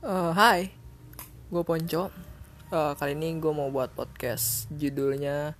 Eh, 0.00 0.32
hai, 0.32 0.72
gue 1.52 1.60
Ponco. 1.60 2.08
Eh, 2.72 2.92
kali 2.96 3.12
ini 3.12 3.36
gue 3.36 3.52
mau 3.52 3.68
buat 3.68 3.92
podcast 3.92 4.64
judulnya 4.72 5.52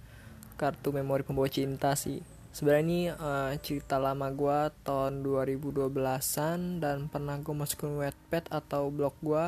Kartu 0.56 0.96
Memori 0.96 1.20
Pembawa 1.28 1.44
Cinta 1.52 1.92
sih. 1.92 2.24
Sebenarnya 2.48 2.84
ini 2.88 3.00
eh, 3.12 3.52
cerita 3.60 4.00
lama 4.00 4.32
gue 4.32 4.72
tahun 4.80 5.20
2012-an 5.20 6.80
dan 6.80 7.12
pernah 7.12 7.36
gue 7.36 7.52
masukin 7.52 8.00
Wattpad 8.00 8.48
atau 8.48 8.88
blog 8.88 9.12
gue 9.20 9.44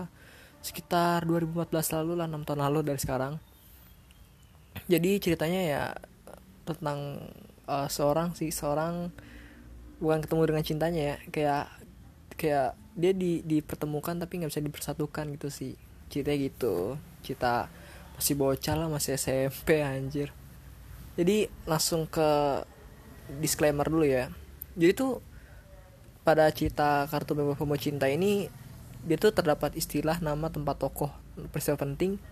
sekitar 0.61 1.25
2014 1.25 1.73
lalu 1.97 2.13
lah 2.21 2.29
6 2.29 2.45
tahun 2.53 2.61
lalu 2.61 2.93
dari 2.93 3.01
sekarang. 3.01 3.41
Jadi 4.93 5.11
ceritanya 5.25 5.61
ya 5.73 5.85
tentang 6.69 7.33
eh, 7.65 7.89
seorang 7.89 8.37
sih 8.37 8.53
seorang 8.53 9.09
bukan 10.05 10.21
ketemu 10.21 10.43
dengan 10.53 10.65
cintanya 10.69 11.01
ya 11.01 11.17
kayak 11.33 11.65
kayak 12.37 12.82
dia 12.93 13.13
di 13.17 13.41
dipertemukan 13.43 14.21
tapi 14.21 14.43
nggak 14.43 14.51
bisa 14.53 14.63
dipersatukan 14.63 15.25
gitu 15.37 15.49
sih. 15.49 15.75
Gitu. 16.13 17.01
Cerita 17.25 17.73
masih 18.17 18.35
bocah 18.37 18.75
lah 18.77 18.89
masih 18.93 19.17
SMP 19.17 19.81
anjir. 19.81 20.29
Jadi 21.17 21.49
langsung 21.65 22.05
ke 22.09 22.61
disclaimer 23.41 23.89
dulu 23.89 24.05
ya. 24.05 24.29
Jadi 24.77 24.93
tuh 24.93 25.21
pada 26.23 26.49
cerita 26.55 27.09
kartu 27.11 27.35
pembawa 27.35 27.79
cinta 27.81 28.07
ini 28.07 28.47
dia 29.03 29.19
tuh 29.19 29.35
terdapat 29.35 29.75
istilah 29.75 30.23
nama 30.23 30.47
tempat 30.47 30.79
tokoh 30.79 31.11
peristiwa 31.51 31.75
penting 31.83 32.23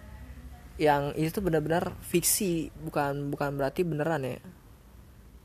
yang 0.79 1.11
itu 1.19 1.35
tuh 1.35 1.43
benar-benar 1.45 1.93
fiksi 2.01 2.71
bukan 2.87 3.29
bukan 3.29 3.59
berarti 3.59 3.85
beneran 3.85 4.25
ya. 4.25 4.39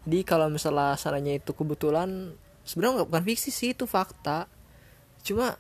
Jadi 0.06 0.22
kalau 0.22 0.48
misalnya 0.48 0.94
sananya 0.96 1.36
itu 1.36 1.52
kebetulan 1.52 2.38
sebenarnya 2.64 3.02
nggak 3.02 3.10
bukan 3.10 3.26
fiksi 3.26 3.50
sih 3.50 3.70
itu 3.74 3.90
fakta 3.90 4.48
cuma 5.26 5.58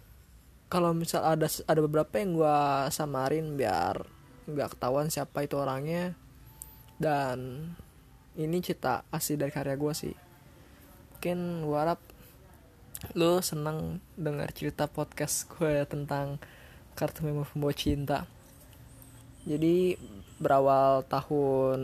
kalau 0.69 0.93
misal 0.93 1.25
ada 1.25 1.49
ada 1.65 1.79
beberapa 1.81 2.21
yang 2.21 2.37
gue 2.37 2.57
samarin 2.93 3.57
biar 3.57 4.05
nggak 4.45 4.77
ketahuan 4.77 5.09
siapa 5.09 5.41
itu 5.45 5.57
orangnya. 5.57 6.13
Dan 6.95 7.69
ini 8.37 8.57
cerita 8.63 9.03
asli 9.09 9.35
dari 9.35 9.51
karya 9.51 9.75
gue 9.75 9.93
sih. 9.97 10.15
Mungkin 11.17 11.65
gue 11.65 11.77
harap 11.77 11.99
lo 13.17 13.43
seneng 13.43 13.99
dengar 14.15 14.53
cerita 14.55 14.87
podcast 14.87 15.49
gue 15.57 15.83
tentang 15.89 16.39
kartu 16.95 17.25
memo 17.25 17.43
pembawa 17.43 17.73
cinta. 17.75 18.19
Jadi 19.45 19.97
berawal 20.39 21.05
tahun 21.05 21.81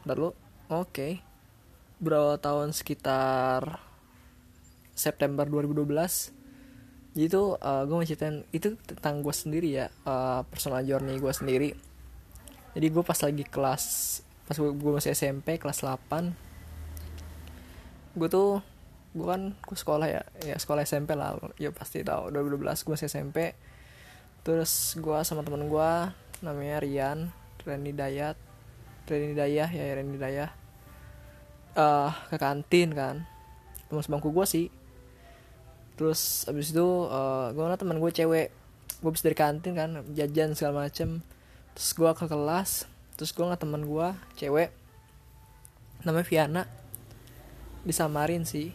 Bentar 0.00 0.16
lu. 0.16 0.32
Oke. 0.72 1.20
Berawal 2.00 2.40
tahun 2.40 2.72
sekitar 2.72 3.89
September 5.00 5.48
2012 5.48 5.88
Jadi 7.16 7.26
tuh 7.32 7.56
uh, 7.56 7.88
gue 7.88 7.94
mau 7.96 8.04
ceritain 8.04 8.44
Itu 8.52 8.76
tentang 8.84 9.24
gue 9.24 9.32
sendiri 9.32 9.72
ya 9.72 9.88
uh, 10.04 10.44
Personal 10.44 10.84
journey 10.84 11.16
gue 11.16 11.32
sendiri. 11.32 11.72
Jadi 12.76 12.86
gue 12.92 13.02
pas 13.02 13.16
lagi 13.16 13.44
kelas 13.48 13.84
Pas 14.44 14.56
gue 14.60 14.92
masih 14.92 15.16
SMP 15.16 15.56
kelas 15.56 15.80
8 15.80 18.20
Gue 18.20 18.28
tuh 18.28 18.60
Gue 19.16 19.26
kan 19.26 19.56
gue 19.56 19.78
sekolah 19.80 20.06
ya 20.06 20.22
Ya 20.44 20.60
sekolah 20.60 20.84
SMP 20.84 21.16
lah 21.16 21.40
Ya 21.56 21.72
pasti 21.72 22.04
tau 22.04 22.28
2012 22.28 22.60
gue 22.60 22.92
masih 22.92 23.08
SMP 23.08 23.56
Terus 24.44 25.00
gue 25.00 25.18
sama 25.24 25.40
temen 25.40 25.66
gue 25.66 25.90
Namanya 26.44 26.84
Rian 26.84 27.32
Reni 27.64 27.96
Dayat 27.96 28.36
Reni 29.10 29.34
Dayah 29.34 29.66
ya 29.66 29.82
Reni 29.98 30.20
Dayah 30.20 30.60
uh, 31.76 32.10
ke 32.30 32.36
kantin 32.38 32.94
kan. 32.94 33.16
Teman 33.90 34.02
sebangku 34.02 34.30
gue 34.30 34.46
sih 34.46 34.66
terus 36.00 36.48
abis 36.48 36.72
itu 36.72 36.80
uh, 37.12 37.52
gue 37.52 37.60
ngeliat 37.60 37.76
teman 37.76 38.00
gue 38.00 38.08
cewek 38.08 38.48
gue 39.04 39.08
habis 39.12 39.20
dari 39.20 39.36
kantin 39.36 39.76
kan 39.76 40.00
jajan 40.16 40.56
segala 40.56 40.88
macem. 40.88 41.20
Terus 41.76 41.92
gue 41.92 42.08
ke 42.16 42.24
kelas 42.24 42.88
terus 43.20 43.36
gue 43.36 43.44
ngeliat 43.44 43.60
teman 43.60 43.84
gue 43.84 44.08
cewek 44.40 44.72
namanya 46.08 46.24
Viana 46.24 46.62
disamarin 47.84 48.48
sih. 48.48 48.72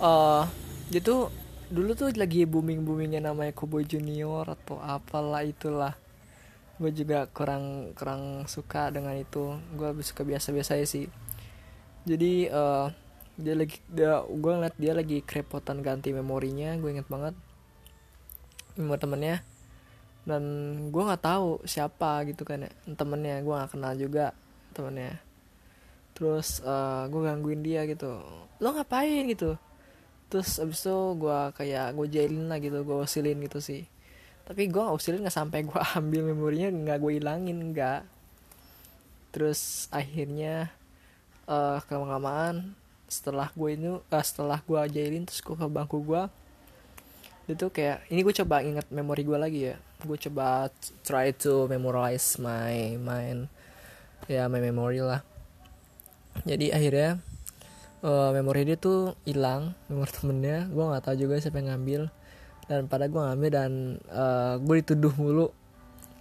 Uh, 0.00 0.48
dia 0.88 1.04
tuh 1.04 1.28
dulu 1.68 1.92
tuh 1.92 2.16
lagi 2.16 2.48
booming 2.48 2.80
boomingnya 2.80 3.20
namanya 3.20 3.52
Kobo 3.52 3.84
Junior 3.84 4.48
atau 4.56 4.80
apalah 4.80 5.44
itulah. 5.44 5.92
Gue 6.80 6.96
juga 6.96 7.28
kurang 7.28 7.92
kurang 7.92 8.48
suka 8.48 8.88
dengan 8.88 9.20
itu. 9.20 9.60
Gue 9.76 9.92
lebih 9.92 10.00
suka 10.08 10.24
biasa-biasa 10.24 10.80
aja 10.80 10.88
sih. 10.88 11.12
Jadi 12.08 12.48
uh, 12.48 12.88
dia 13.34 13.54
lagi 13.58 13.82
dia 13.90 14.22
gue 14.22 14.52
ngeliat 14.54 14.76
dia 14.78 14.92
lagi 14.94 15.18
kerepotan 15.18 15.82
ganti 15.82 16.14
memorinya 16.14 16.74
gue 16.78 16.90
inget 16.94 17.08
banget. 17.10 17.34
Memori 18.78 19.00
temennya. 19.02 19.36
Dan 20.24 20.42
gue 20.88 21.02
nggak 21.02 21.22
tahu 21.22 21.60
siapa 21.66 22.22
gitu 22.30 22.46
kan 22.46 22.66
ya. 22.66 22.70
Temennya 22.94 23.42
gue 23.42 23.54
nggak 23.54 23.70
kenal 23.74 23.92
juga 23.98 24.34
temennya. 24.70 25.18
Terus 26.14 26.62
uh, 26.62 27.10
gue 27.10 27.20
gangguin 27.26 27.62
dia 27.62 27.82
gitu. 27.90 28.22
Lo 28.62 28.68
ngapain? 28.70 29.26
gitu. 29.26 29.58
Terus 30.30 30.58
abis 30.62 30.86
itu 30.86 30.96
gue 31.18 31.38
kayak 31.58 31.94
gue 31.94 32.06
jailin 32.10 32.46
lah 32.50 32.58
gitu 32.62 32.86
gue 32.86 32.96
usilin 33.02 33.38
gitu 33.42 33.58
sih. 33.58 33.82
Tapi 34.46 34.70
gue 34.70 34.78
nggak 34.82 34.94
usilin 34.94 35.26
nggak 35.26 35.34
sampai 35.34 35.66
gue 35.66 35.80
ambil 35.98 36.22
memorinya 36.30 36.70
nggak 36.70 36.98
gue 37.02 37.12
hilangin 37.18 37.58
nggak. 37.74 38.06
Terus 39.34 39.90
akhirnya 39.90 40.70
uh, 41.50 41.82
kelamaan 41.90 42.78
setelah 43.08 43.52
gue 43.52 43.70
ini 43.76 43.88
uh, 44.00 44.24
setelah 44.24 44.58
gue 44.64 44.78
ajailin 44.78 45.24
terus 45.28 45.44
gue 45.44 45.54
ke 45.54 45.66
bangku 45.68 46.00
gue 46.02 46.22
itu 47.44 47.68
kayak 47.68 48.08
ini 48.08 48.24
gue 48.24 48.34
coba 48.40 48.64
ingat 48.64 48.88
memori 48.88 49.20
gue 49.20 49.36
lagi 49.36 49.60
ya. 49.72 49.76
Gue 50.00 50.16
coba 50.16 50.72
try 51.04 51.28
to 51.36 51.68
memorize 51.68 52.40
my 52.40 52.96
mind 52.96 53.52
ya 54.24 54.48
my 54.48 54.64
memory 54.64 55.04
lah. 55.04 55.20
Jadi 56.48 56.72
akhirnya 56.72 57.20
uh, 58.00 58.32
memori 58.32 58.64
dia 58.64 58.80
tuh 58.80 59.12
hilang 59.28 59.76
memori 59.92 60.08
temennya. 60.08 60.58
Gue 60.72 60.84
nggak 60.88 61.04
tahu 61.04 61.16
juga 61.20 61.36
siapa 61.36 61.60
yang 61.60 61.76
ngambil. 61.76 62.02
Dan 62.64 62.88
pada 62.88 63.12
gue 63.12 63.20
ngambil 63.20 63.50
dan 63.52 64.00
uh, 64.08 64.56
gue 64.64 64.80
dituduh 64.80 65.12
mulu. 65.20 65.52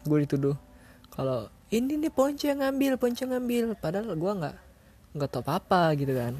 Gue 0.04 0.28
dituduh. 0.28 0.60
Kalau 1.08 1.48
ini 1.72 2.04
nih 2.04 2.12
ponco 2.12 2.44
yang 2.44 2.60
ngambil 2.60 3.00
ponco 3.00 3.24
ngambil. 3.24 3.80
Padahal 3.80 4.12
gue 4.12 4.32
nggak 4.44 4.56
nggak 5.14 5.30
tau 5.30 5.46
apa 5.46 5.62
apa 5.62 5.82
gitu 5.94 6.18
kan 6.18 6.34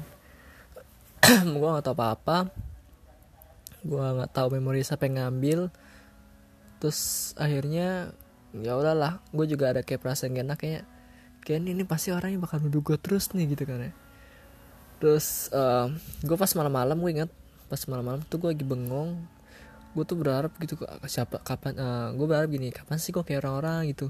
gue 1.56 1.68
nggak 1.68 1.84
tau 1.84 1.96
apa 1.96 2.06
apa 2.12 2.38
gue 3.84 4.00
nggak 4.00 4.32
tahu 4.32 4.56
memori 4.56 4.80
siapa 4.80 5.04
yang 5.06 5.20
ngambil. 5.20 5.68
Terus 6.80 7.32
akhirnya 7.36 8.16
ya 8.56 8.72
udahlah 8.80 9.20
gue 9.30 9.46
juga 9.48 9.76
ada 9.76 9.84
kayak 9.84 10.00
perasaan 10.00 10.32
gak 10.32 10.44
enak 10.46 10.58
kayak 10.58 10.82
kayak 11.44 11.60
ini 11.68 11.84
pasti 11.84 12.14
orang 12.14 12.32
yang 12.32 12.42
bakal 12.42 12.62
nuduh 12.64 12.80
gue 12.80 12.96
terus 12.96 13.30
nih 13.36 13.52
gitu 13.52 13.68
kan 13.68 13.92
ya. 13.92 13.92
Terus 14.98 15.52
uh, 15.52 15.92
gue 16.24 16.36
pas 16.36 16.48
malam-malam 16.56 16.96
gue 16.96 17.10
ingat 17.20 17.30
pas 17.68 17.80
malam-malam 17.88 18.24
tuh 18.24 18.40
gue 18.40 18.50
lagi 18.56 18.64
bengong. 18.64 19.20
Gue 19.92 20.04
tuh 20.08 20.16
berharap 20.18 20.50
gitu 20.58 20.80
siapa 21.04 21.44
kapan 21.44 21.76
uh, 21.76 22.08
gue 22.16 22.26
berharap 22.26 22.48
gini 22.48 22.72
kapan 22.72 22.96
sih 22.96 23.12
kok 23.12 23.28
kayak 23.28 23.44
orang-orang? 23.44 23.92
Gitu. 23.92 24.08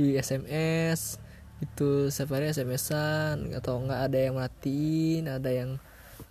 Di 0.00 0.16
SMS 0.16 1.20
itu 1.60 2.08
setiap 2.08 2.40
hari 2.40 2.56
SMS-an 2.56 3.52
atau 3.52 3.84
enggak 3.84 4.00
ada 4.08 4.16
yang 4.16 4.40
matiin 4.40 5.28
ada 5.28 5.52
yang 5.52 5.76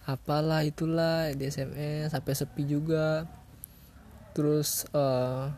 apalah 0.10 0.66
itulah 0.66 1.30
di 1.38 1.46
SMS 1.46 2.10
sampai 2.10 2.34
sepi 2.34 2.64
juga. 2.66 3.30
Terus 4.34 4.90
uh, 4.96 5.54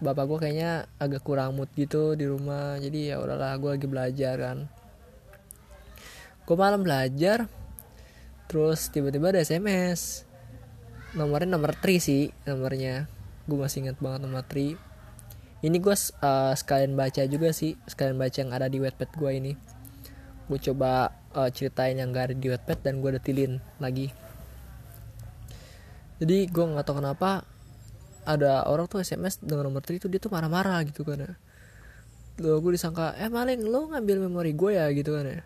bapak 0.00 0.24
gue 0.24 0.38
kayaknya 0.48 0.88
agak 0.96 1.20
kurang 1.20 1.56
mood 1.60 1.68
gitu 1.76 2.16
di 2.16 2.24
rumah. 2.24 2.80
Jadi 2.80 3.12
ya 3.12 3.20
udahlah 3.20 3.60
gue 3.60 3.70
lagi 3.76 3.86
belajar 3.88 4.34
kan. 4.40 4.58
Gue 6.48 6.56
malam 6.56 6.80
belajar 6.80 7.46
terus 8.50 8.90
tiba-tiba 8.90 9.30
ada 9.30 9.46
SMS 9.46 10.26
nomornya 11.14 11.54
nomor 11.54 11.76
3 11.76 12.00
sih 12.00 12.32
nomornya. 12.48 13.06
Gue 13.44 13.58
masih 13.60 13.84
ingat 13.86 14.00
banget 14.00 14.20
nomor 14.24 14.42
3 14.42 14.90
ini 15.60 15.76
gue 15.76 15.92
uh, 15.92 16.56
sekalian 16.56 16.96
baca 16.96 17.20
juga 17.28 17.52
sih 17.52 17.76
sekalian 17.84 18.16
baca 18.16 18.36
yang 18.40 18.52
ada 18.56 18.66
di 18.72 18.80
wetpad 18.80 19.10
gue 19.12 19.30
ini. 19.36 19.52
Gue 20.48 20.56
coba 20.56 21.19
uh, 21.34 21.48
ceritain 21.50 21.98
yang 21.98 22.10
gak 22.10 22.32
ada 22.32 22.34
di 22.36 22.46
wetpad 22.50 22.78
dan 22.82 22.98
gue 22.98 23.10
detilin 23.18 23.62
lagi. 23.78 24.10
Jadi 26.20 26.52
gue 26.52 26.64
nggak 26.64 26.84
tahu 26.84 27.00
kenapa 27.00 27.48
ada 28.28 28.68
orang 28.68 28.84
tuh 28.84 29.00
sms 29.00 29.40
dengan 29.40 29.72
nomor 29.72 29.80
3 29.80 29.96
itu 29.96 30.06
dia 30.12 30.20
tuh 30.20 30.28
marah-marah 30.28 30.84
gitu 30.84 31.00
kan 31.00 31.16
ya. 31.16 31.32
Lo 32.44 32.60
gue 32.60 32.76
disangka 32.76 33.16
eh 33.16 33.32
maling 33.32 33.64
lo 33.64 33.88
ngambil 33.88 34.28
memori 34.28 34.52
gue 34.52 34.76
ya? 34.76 34.92
gitu 34.92 35.16
kan 35.16 35.24
ya. 35.24 35.40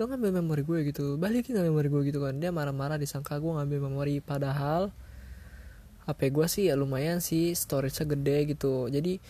Lo 0.00 0.08
ngambil 0.08 0.40
memori 0.40 0.64
gue 0.64 0.78
gitu. 0.88 1.20
Balikin 1.20 1.60
nggak 1.60 1.68
memori 1.68 1.88
gue 1.92 2.02
gitu 2.08 2.24
kan. 2.24 2.40
Dia 2.40 2.48
marah-marah 2.48 2.96
disangka 2.96 3.36
gue 3.36 3.52
ngambil 3.52 3.78
memori 3.92 4.24
padahal 4.24 4.88
HP 6.08 6.32
gue 6.32 6.46
sih 6.48 6.64
ya 6.72 6.74
lumayan 6.80 7.20
sih 7.20 7.52
storage-nya 7.52 8.16
gede 8.16 8.56
gitu. 8.56 8.88
Jadi 8.88 9.20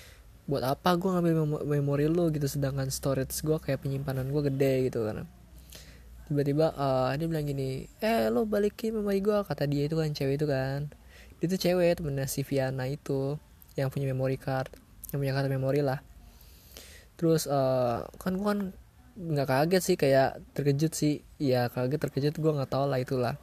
buat 0.48 0.64
apa 0.64 0.96
gue 0.96 1.10
ngambil 1.10 1.32
mem 1.44 1.52
memori 1.80 2.06
lo 2.08 2.28
gitu. 2.32 2.46
Sedangkan 2.46 2.88
storage 2.88 3.34
gue 3.42 3.58
kayak 3.60 3.84
penyimpanan 3.84 4.28
gue 4.30 4.42
gede 4.52 4.88
gitu 4.88 5.04
kan. 5.08 5.26
Tiba-tiba 6.30 6.70
uh, 6.78 7.10
dia 7.18 7.26
bilang 7.26 7.42
gini 7.42 7.90
eh 7.98 8.30
lo 8.30 8.46
balikin 8.46 8.94
memori 8.94 9.18
gue 9.18 9.42
kata 9.42 9.66
dia 9.66 9.90
itu 9.90 9.98
kan 9.98 10.14
cewek 10.14 10.38
itu 10.38 10.46
kan. 10.46 10.88
Itu 11.42 11.54
cewek 11.58 11.98
temennya 11.98 12.30
si 12.30 12.46
Viana 12.46 12.86
itu 12.86 13.40
yang 13.74 13.90
punya 13.90 14.10
memory 14.10 14.38
card 14.38 14.70
yang 15.10 15.18
punya 15.18 15.34
kartu 15.34 15.50
memori 15.50 15.82
lah. 15.82 15.98
Terus 17.18 17.50
uh, 17.50 18.06
kan 18.16 18.38
gue 18.38 18.46
kan 18.46 18.60
nggak 19.20 19.48
kaget 19.48 19.82
sih 19.82 19.96
kayak 19.98 20.38
terkejut 20.54 20.92
sih. 20.94 21.26
Ya 21.42 21.66
kaget 21.66 21.98
terkejut 21.98 22.34
gue 22.38 22.52
nggak 22.54 22.70
tahu 22.70 22.86
lah 22.86 23.02
itulah. 23.02 23.34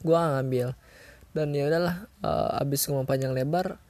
Gue 0.00 0.16
ngambil. 0.16 0.72
Dan 1.34 1.50
ya 1.50 1.66
udahlah 1.66 2.06
uh, 2.22 2.62
abis 2.62 2.86
ngomong 2.86 3.10
panjang 3.10 3.34
lebar 3.34 3.82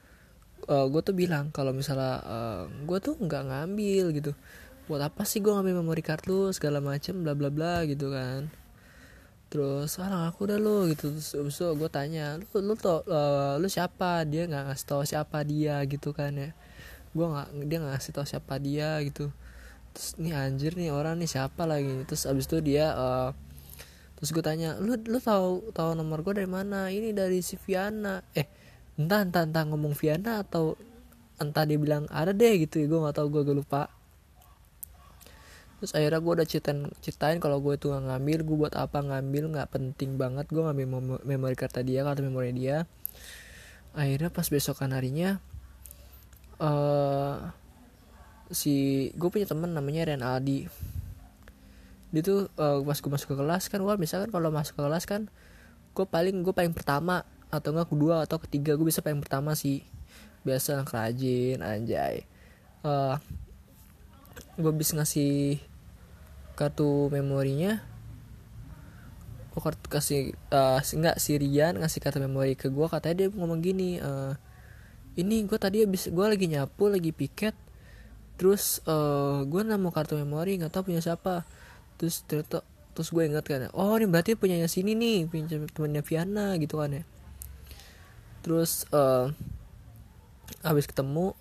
uh, 0.69 0.85
gue 0.89 1.01
tuh 1.01 1.15
bilang 1.15 1.49
kalau 1.49 1.71
misalnya 1.71 2.21
uh, 2.25 2.61
gue 2.85 2.97
tuh 3.01 3.15
nggak 3.17 3.43
ngambil 3.49 4.05
gitu. 4.17 4.31
Buat 4.85 5.09
apa 5.13 5.25
sih 5.25 5.41
gue 5.41 5.49
ngambil 5.49 5.81
memory 5.81 6.03
card 6.05 6.29
lu 6.29 6.53
segala 6.53 6.77
macem 6.77 7.25
bla 7.25 7.33
bla 7.33 7.49
bla 7.49 7.85
gitu 7.89 8.13
kan. 8.13 8.53
Terus 9.49 9.97
ah 10.01 10.29
aku 10.29 10.45
udah 10.49 10.59
lo 10.61 10.85
gitu. 10.89 11.13
Terus 11.13 11.33
abis 11.37 11.57
gue 11.61 11.89
tanya 11.89 12.37
lu 12.37 12.47
lu 12.61 12.73
tau 12.77 13.01
uh, 13.07 13.57
lu 13.57 13.65
siapa? 13.69 14.25
Dia 14.29 14.45
nggak 14.49 14.73
ngasih 14.73 14.85
tau 14.85 15.01
siapa 15.05 15.41
dia 15.45 15.81
gitu 15.89 16.13
kan 16.13 16.33
ya. 16.35 16.51
Gue 17.15 17.25
nggak 17.29 17.47
dia 17.69 17.77
nggak 17.81 17.93
ngasih 17.97 18.11
tau 18.13 18.25
siapa 18.27 18.59
dia 18.61 18.99
gitu. 19.05 19.31
Terus 19.95 20.09
nih 20.19 20.33
anjir 20.35 20.75
nih 20.75 20.91
orang 20.91 21.17
nih 21.21 21.29
siapa 21.29 21.63
lagi? 21.63 22.03
Terus 22.05 22.27
abis 22.27 22.45
itu 22.51 22.59
dia 22.61 22.91
uh, 22.93 23.31
terus 24.15 24.31
gue 24.31 24.43
tanya 24.43 24.79
lu 24.79 24.95
lu 24.95 25.19
tahu 25.19 25.71
tahu 25.71 25.95
nomor 25.95 26.21
gue 26.25 26.43
dari 26.43 26.49
mana? 26.49 26.91
Ini 26.91 27.15
dari 27.15 27.39
si 27.39 27.55
Viana. 27.55 28.21
Eh 28.35 28.64
entah 28.95 29.27
entah 29.27 29.43
entah 29.43 29.63
ngomong 29.67 29.91
Viana 29.95 30.43
atau 30.43 30.79
entah 31.35 31.67
dia 31.67 31.75
bilang 31.75 32.07
ada 32.07 32.31
deh 32.31 32.63
gitu 32.63 32.79
gue 32.87 32.99
nggak 32.99 33.15
tahu 33.15 33.27
gue 33.31 33.41
gue 33.51 33.55
lupa. 33.59 33.91
Terus 35.83 35.91
akhirnya 35.91 36.19
gue 36.23 36.33
udah 36.39 36.47
ceritain 36.47 36.79
ceritain 37.03 37.37
kalau 37.43 37.59
gue 37.59 37.75
tuh 37.75 37.91
nggak 37.91 38.07
ngambil 38.07 38.39
gue 38.47 38.57
buat 38.67 38.73
apa 38.79 39.03
ngambil 39.03 39.43
nggak 39.51 39.69
penting 39.75 40.15
banget 40.15 40.47
gue 40.47 40.63
ngambil 40.63 40.85
mem 40.87 41.05
memori 41.27 41.55
kartu 41.59 41.83
dia 41.83 42.07
kartu 42.07 42.23
memori 42.23 42.55
dia. 42.55 42.87
Akhirnya 43.91 44.31
pas 44.31 44.47
besokan 44.47 44.95
harinya 44.95 45.39
uh, 46.59 47.51
si 48.51 49.07
gue 49.19 49.27
punya 49.27 49.47
temen 49.47 49.75
namanya 49.75 50.07
Ren 50.07 50.23
Aldi. 50.23 50.71
Dia 52.15 52.21
tuh 52.23 52.47
uh, 52.55 52.79
pas 52.79 52.95
gue 52.95 53.11
masuk 53.11 53.35
ke 53.35 53.37
kelas 53.43 53.67
kan 53.67 53.83
wah 53.83 53.99
misalkan 53.99 54.31
kalau 54.31 54.47
masuk 54.55 54.79
ke 54.79 54.81
kelas 54.87 55.03
kan 55.03 55.27
gue 55.95 56.05
paling 56.07 56.43
gue 56.43 56.51
paling 56.55 56.71
pertama 56.71 57.27
atau 57.57 57.71
enggak 57.73 57.89
kedua 57.89 58.27
atau 58.27 58.37
ketiga 58.43 58.75
gue 58.75 58.87
bisa 58.87 58.99
paling 58.99 59.23
pertama 59.23 59.55
sih. 59.55 59.81
Biasa 60.45 60.85
rajin 60.85 61.63
anjay. 61.63 62.27
Uh, 62.85 63.17
gue 64.59 64.71
bisa 64.75 64.93
ngasih 64.95 65.59
kartu 66.55 67.11
memorinya 67.11 67.83
gue 69.51 69.61
kartu 69.63 69.87
kasih 69.87 70.35
uh, 70.51 70.83
enggak 70.83 71.15
si 71.19 71.39
Rian 71.39 71.79
ngasih 71.79 71.99
kartu 72.03 72.19
memori 72.19 72.59
ke 72.59 72.67
gue 72.67 72.87
katanya 72.91 73.15
dia 73.23 73.27
ngomong 73.31 73.63
gini 73.63 74.03
uh, 74.03 74.35
ini 75.15 75.47
gue 75.47 75.55
tadi 75.55 75.87
habis 75.87 76.11
gue 76.11 76.25
lagi 76.27 76.51
nyapu 76.51 76.91
lagi 76.91 77.15
piket 77.15 77.55
terus 78.35 78.83
uh, 78.83 79.47
gue 79.47 79.61
nemu 79.63 79.95
kartu 79.95 80.19
memori 80.19 80.59
nggak 80.59 80.71
tahu 80.75 80.91
punya 80.91 80.99
siapa. 80.99 81.47
Terus 81.95 82.27
terus 82.27 83.07
gue 83.11 83.23
ingat 83.23 83.47
kan 83.47 83.71
oh 83.71 83.95
ini 83.95 84.07
berarti 84.07 84.35
punyanya 84.35 84.67
sini 84.67 84.91
nih 84.95 85.27
punya 85.27 85.47
temannya 85.71 86.03
Viana 86.03 86.55
gitu 86.59 86.79
kan 86.79 86.91
ya 86.91 87.03
terus 88.45 88.85
uh, 88.93 89.33
habis 90.61 90.85
ketemu 90.85 91.33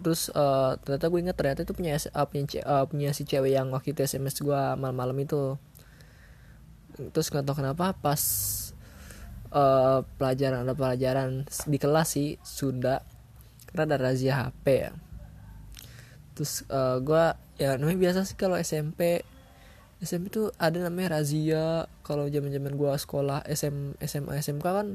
terus 0.00 0.32
uh, 0.32 0.80
ternyata 0.80 1.12
gue 1.12 1.20
ingat 1.20 1.36
ternyata 1.36 1.60
itu 1.68 1.76
punya 1.76 2.00
uh, 2.16 2.24
punya, 2.24 2.44
uh, 2.64 2.84
punya 2.88 3.12
si 3.12 3.28
cewek 3.28 3.52
yang 3.52 3.68
waktu 3.68 3.92
itu 3.92 4.00
sms 4.08 4.40
gue 4.40 4.62
malam-malam 4.80 5.16
itu. 5.20 5.60
Terus 7.12 7.28
nggak 7.28 7.44
tahu 7.44 7.60
kenapa 7.60 7.92
pas 7.96 8.22
uh, 9.52 10.00
pelajaran 10.16 10.64
ada 10.64 10.72
pelajaran 10.72 11.44
di 11.68 11.76
kelas 11.76 12.08
sih 12.16 12.40
Sunda 12.40 13.04
karena 13.68 13.92
ada 13.92 13.96
razia 14.00 14.32
HP 14.48 14.64
ya. 14.88 14.92
Terus 16.32 16.64
uh, 16.72 16.96
gue 17.04 17.24
ya 17.60 17.76
namanya 17.76 17.98
biasa 18.00 18.24
sih 18.24 18.36
kalau 18.40 18.56
SMP 18.56 19.20
SMP 20.00 20.32
tuh 20.32 20.48
ada 20.56 20.80
namanya 20.80 21.20
razia. 21.20 21.84
Kalau 22.04 22.24
zaman 22.28 22.52
zaman 22.52 22.72
gue 22.76 22.92
sekolah 22.96 23.44
SM 23.48 24.00
SMA 24.00 24.40
SMK 24.40 24.64
kan 24.64 24.88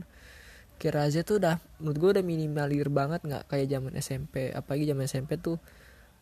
kayak 0.77 0.95
razia 0.95 1.21
tuh 1.23 1.39
udah 1.39 1.59
menurut 1.79 1.97
gue 1.97 2.09
udah 2.19 2.23
minimalir 2.25 2.87
banget 2.91 3.23
nggak 3.23 3.47
kayak 3.47 3.67
zaman 3.71 3.93
SMP 3.97 4.51
apalagi 4.51 4.83
zaman 4.89 5.03
SMP 5.07 5.39
tuh 5.39 5.57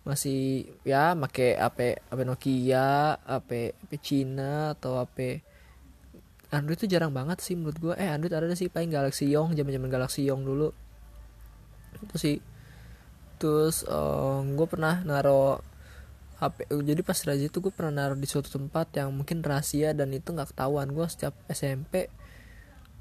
masih 0.03 0.67
ya 0.83 1.15
make 1.15 1.55
HP 1.55 1.97
HP 2.11 2.19
Nokia 2.27 3.17
HP 3.23 3.71
HP 3.73 3.91
Cina 4.03 4.75
atau 4.75 4.99
HP 4.99 5.41
Android 6.53 6.77
tuh 6.77 6.85
jarang 6.85 7.09
banget 7.09 7.41
sih 7.41 7.57
menurut 7.57 7.77
gue 7.81 7.93
eh 7.97 8.05
Android 8.13 8.29
ada 8.29 8.45
sih? 8.53 8.69
Paling 8.69 8.93
Galaxy 8.93 9.25
Young 9.25 9.57
zaman 9.57 9.73
zaman 9.73 9.89
Galaxy 9.89 10.21
Young 10.21 10.45
dulu. 10.45 10.69
Itu 11.97 12.15
sih. 12.21 12.37
Terus 13.41 13.81
uh, 13.89 14.45
eh, 14.45 14.53
gue 14.53 14.67
pernah 14.69 15.01
naro 15.01 15.65
HP 16.37 16.69
jadi 16.85 17.01
pas 17.01 17.17
razia 17.25 17.49
itu 17.49 17.57
gue 17.57 17.73
pernah 17.73 18.05
naro 18.05 18.13
di 18.13 18.29
suatu 18.29 18.53
tempat 18.53 18.93
yang 19.01 19.09
mungkin 19.17 19.41
rahasia 19.41 19.97
dan 19.97 20.13
itu 20.13 20.29
nggak 20.29 20.53
ketahuan. 20.53 20.93
Gue 20.93 21.09
setiap 21.09 21.33
SMP 21.49 22.13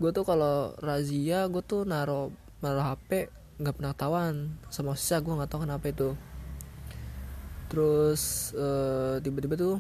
gue 0.01 0.11
tuh 0.15 0.25
kalau 0.25 0.73
razia 0.81 1.49
gue 1.51 1.63
tuh 1.65 1.85
naro 1.85 2.33
naro 2.65 2.81
HP 2.81 3.29
nggak 3.61 3.75
pernah 3.79 3.93
ketahuan 3.95 4.35
sama 4.73 4.97
sisa 4.97 5.21
gue 5.21 5.35
nggak 5.35 5.51
tahu 5.51 5.69
kenapa 5.69 5.87
itu. 5.91 6.11
Terus 7.69 8.53
uh, 8.57 9.17
tiba-tiba 9.25 9.57
tuh 9.57 9.75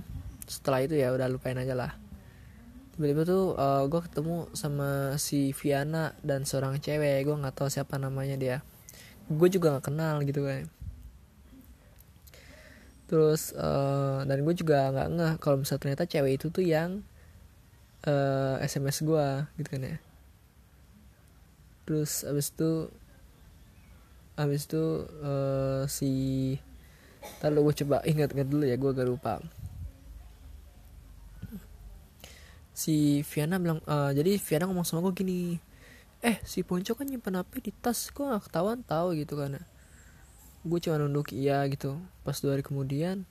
setelah 0.48 0.84
itu 0.84 0.96
ya 0.96 1.12
udah 1.12 1.28
lupain 1.28 1.56
aja 1.56 1.72
lah. 1.72 1.92
Tiba-tiba 2.92 3.24
tuh 3.24 3.56
uh, 3.56 3.82
eh, 3.82 3.84
gue 3.88 4.00
ketemu 4.04 4.52
sama 4.52 5.16
si 5.16 5.56
Viana 5.56 6.12
dan 6.20 6.44
seorang 6.44 6.76
cewek 6.76 7.24
gue 7.24 7.36
nggak 7.36 7.56
tahu 7.56 7.68
siapa 7.72 7.96
namanya 7.96 8.36
dia. 8.36 8.56
Gue 9.32 9.48
juga 9.48 9.76
nggak 9.76 9.86
kenal 9.88 10.20
gitu 10.28 10.44
kan. 10.44 10.68
Terus 13.08 13.52
uh, 13.56 14.24
dan 14.24 14.40
gue 14.44 14.54
juga 14.56 14.92
nggak 14.92 15.08
ngeh 15.12 15.32
kalau 15.40 15.60
misalnya 15.60 15.82
ternyata 15.84 16.04
cewek 16.08 16.32
itu 16.40 16.46
tuh 16.52 16.64
yang 16.64 17.04
uh, 18.06 18.58
eh, 18.58 18.66
sms 18.66 19.06
gue 19.06 19.26
gitu 19.60 19.68
kan 19.68 19.82
ya. 19.82 19.98
Terus 21.86 22.22
abis 22.26 22.54
itu 22.54 22.70
abis 24.38 24.62
itu 24.66 24.84
uh, 25.22 25.84
si 25.86 26.12
Lalu 27.42 27.70
gue 27.70 27.74
coba 27.84 27.96
ingat-ingat 28.02 28.48
dulu 28.50 28.64
ya 28.66 28.76
gue 28.78 28.90
gak 28.90 29.08
lupa. 29.08 29.38
Si 32.72 33.22
Viana 33.22 33.62
bilang 33.62 33.78
uh, 33.86 34.10
jadi 34.10 34.38
Viana 34.40 34.66
ngomong 34.66 34.86
sama 34.86 35.04
gue 35.06 35.14
gini 35.14 35.40
eh 36.22 36.38
si 36.46 36.62
Ponco 36.62 36.94
kan 36.94 37.02
nyimpen 37.02 37.34
HP 37.34 37.52
di 37.66 37.72
tas 37.74 38.14
kok 38.14 38.30
gak 38.30 38.46
ketahuan 38.46 38.86
tahu 38.86 39.18
gitu 39.18 39.34
kan 39.34 39.58
gue 40.62 40.78
cuma 40.78 40.98
nunduk 40.98 41.34
iya 41.34 41.66
gitu. 41.70 41.98
Pas 42.22 42.38
dua 42.38 42.58
hari 42.58 42.62
kemudian 42.66 43.26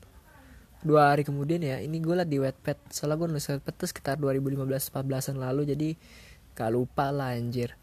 dua 0.82 1.14
hari 1.14 1.22
kemudian 1.22 1.62
ya 1.62 1.78
ini 1.78 2.02
gue 2.02 2.16
lah 2.18 2.26
di 2.26 2.42
wetpad 2.42 2.90
soalnya 2.90 3.22
gue 3.22 3.28
nulis 3.38 3.46
wetpad 3.46 3.74
tuh 3.78 3.88
sekitar 3.90 4.18
2015 4.18 4.66
14an 4.66 5.38
lalu 5.38 5.62
jadi 5.70 5.90
gak 6.58 6.72
lupa 6.74 7.10
lah 7.14 7.38
anjir. 7.38 7.78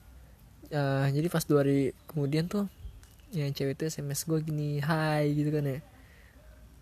Uh, 0.68 1.08
jadi 1.08 1.32
pas 1.32 1.40
dua 1.48 1.64
hari 1.64 1.96
kemudian 2.04 2.44
tuh 2.44 2.68
yang 3.32 3.52
cewek 3.56 3.76
itu 3.76 3.88
sms 3.88 4.28
gue 4.28 4.38
gini 4.44 4.82
hai 4.84 5.32
gitu 5.32 5.48
kan 5.48 5.64
ya. 5.64 5.80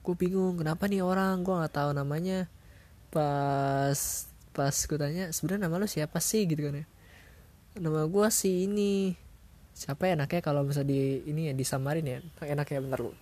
Gue 0.03 0.15
bingung 0.19 0.59
kenapa 0.59 0.87
nih 0.91 1.03
orang? 1.03 1.43
Gue 1.47 1.55
nggak 1.55 1.75
tahu 1.75 1.91
namanya. 1.95 2.51
Pas 3.11 4.27
pas 4.57 4.75
gue 4.75 4.99
tanya 4.99 5.31
sebenarnya 5.31 5.69
nama 5.69 5.79
lu 5.79 5.87
siapa 5.87 6.19
sih? 6.19 6.47
Gitu 6.47 6.63
kan 6.67 6.83
ya. 6.83 6.87
Nama 7.79 8.07
gue 8.07 8.27
sih 8.31 8.67
ini. 8.67 9.15
Siapa 9.77 10.09
ya 10.09 10.17
enaknya 10.17 10.41
kalau 10.41 10.65
bisa 10.65 10.81
di 10.83 11.23
ini 11.29 11.51
ya 11.51 11.55
disamarin 11.55 12.07
ya. 12.07 12.19
Enaknya 12.43 12.83
bentar 12.83 13.01
lu 13.03 13.13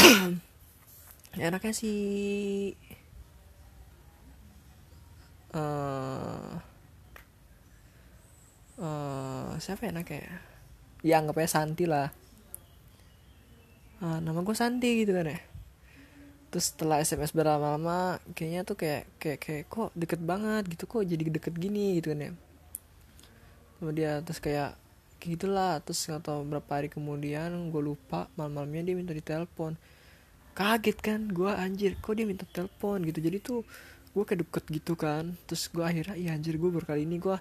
enaknya 1.38 1.70
sih 1.70 1.98
uh, 5.54 6.58
uh, 8.82 9.50
siapa 9.62 9.86
ya 9.86 9.90
enaknya? 9.94 10.26
Ya 11.06 11.14
anggapnya 11.22 11.48
Santi 11.48 11.84
lah. 11.86 12.10
Uh, 14.00 14.18
nama 14.24 14.40
gue 14.40 14.56
Santi 14.56 15.04
gitu 15.04 15.12
kan 15.14 15.30
ya. 15.30 15.38
Terus 16.50 16.74
setelah 16.74 16.98
SMS 16.98 17.30
berlama-lama 17.30 18.18
kayaknya 18.34 18.66
tuh 18.66 18.74
kayak 18.74 19.06
kayak 19.22 19.38
kayak 19.38 19.64
kok 19.70 19.94
deket 19.94 20.20
banget 20.24 20.66
gitu 20.66 20.84
kok 20.90 21.06
jadi 21.06 21.22
deket 21.30 21.54
gini 21.54 22.02
gitu 22.02 22.10
kan 22.10 22.26
ya. 22.26 22.30
Sama 23.78 23.90
dia 23.94 24.18
terus 24.26 24.42
kayak 24.42 24.74
gitulah 25.20 25.78
terus 25.84 26.00
nggak 26.08 26.24
tahu 26.24 26.40
berapa 26.48 26.70
hari 26.72 26.88
kemudian 26.88 27.52
gue 27.68 27.82
lupa 27.84 28.26
malam-malamnya 28.40 28.88
dia 28.88 28.94
minta 28.96 29.12
ditelepon 29.12 29.76
kaget 30.54 30.98
kan 31.00 31.20
gue 31.30 31.50
anjir 31.50 31.96
kok 31.98 32.14
dia 32.18 32.26
minta 32.26 32.44
telepon 32.50 33.02
gitu. 33.06 33.18
Jadi 33.22 33.38
tuh 33.40 33.60
gue 34.12 34.24
kayak 34.26 34.46
deket 34.46 34.64
gitu 34.70 34.92
kan. 34.98 35.34
Terus 35.46 35.70
gue 35.70 35.84
akhirnya 35.84 36.16
iya 36.18 36.34
anjir 36.36 36.58
gue 36.58 36.70
berkali 36.70 37.06
ini 37.06 37.16
gue 37.22 37.36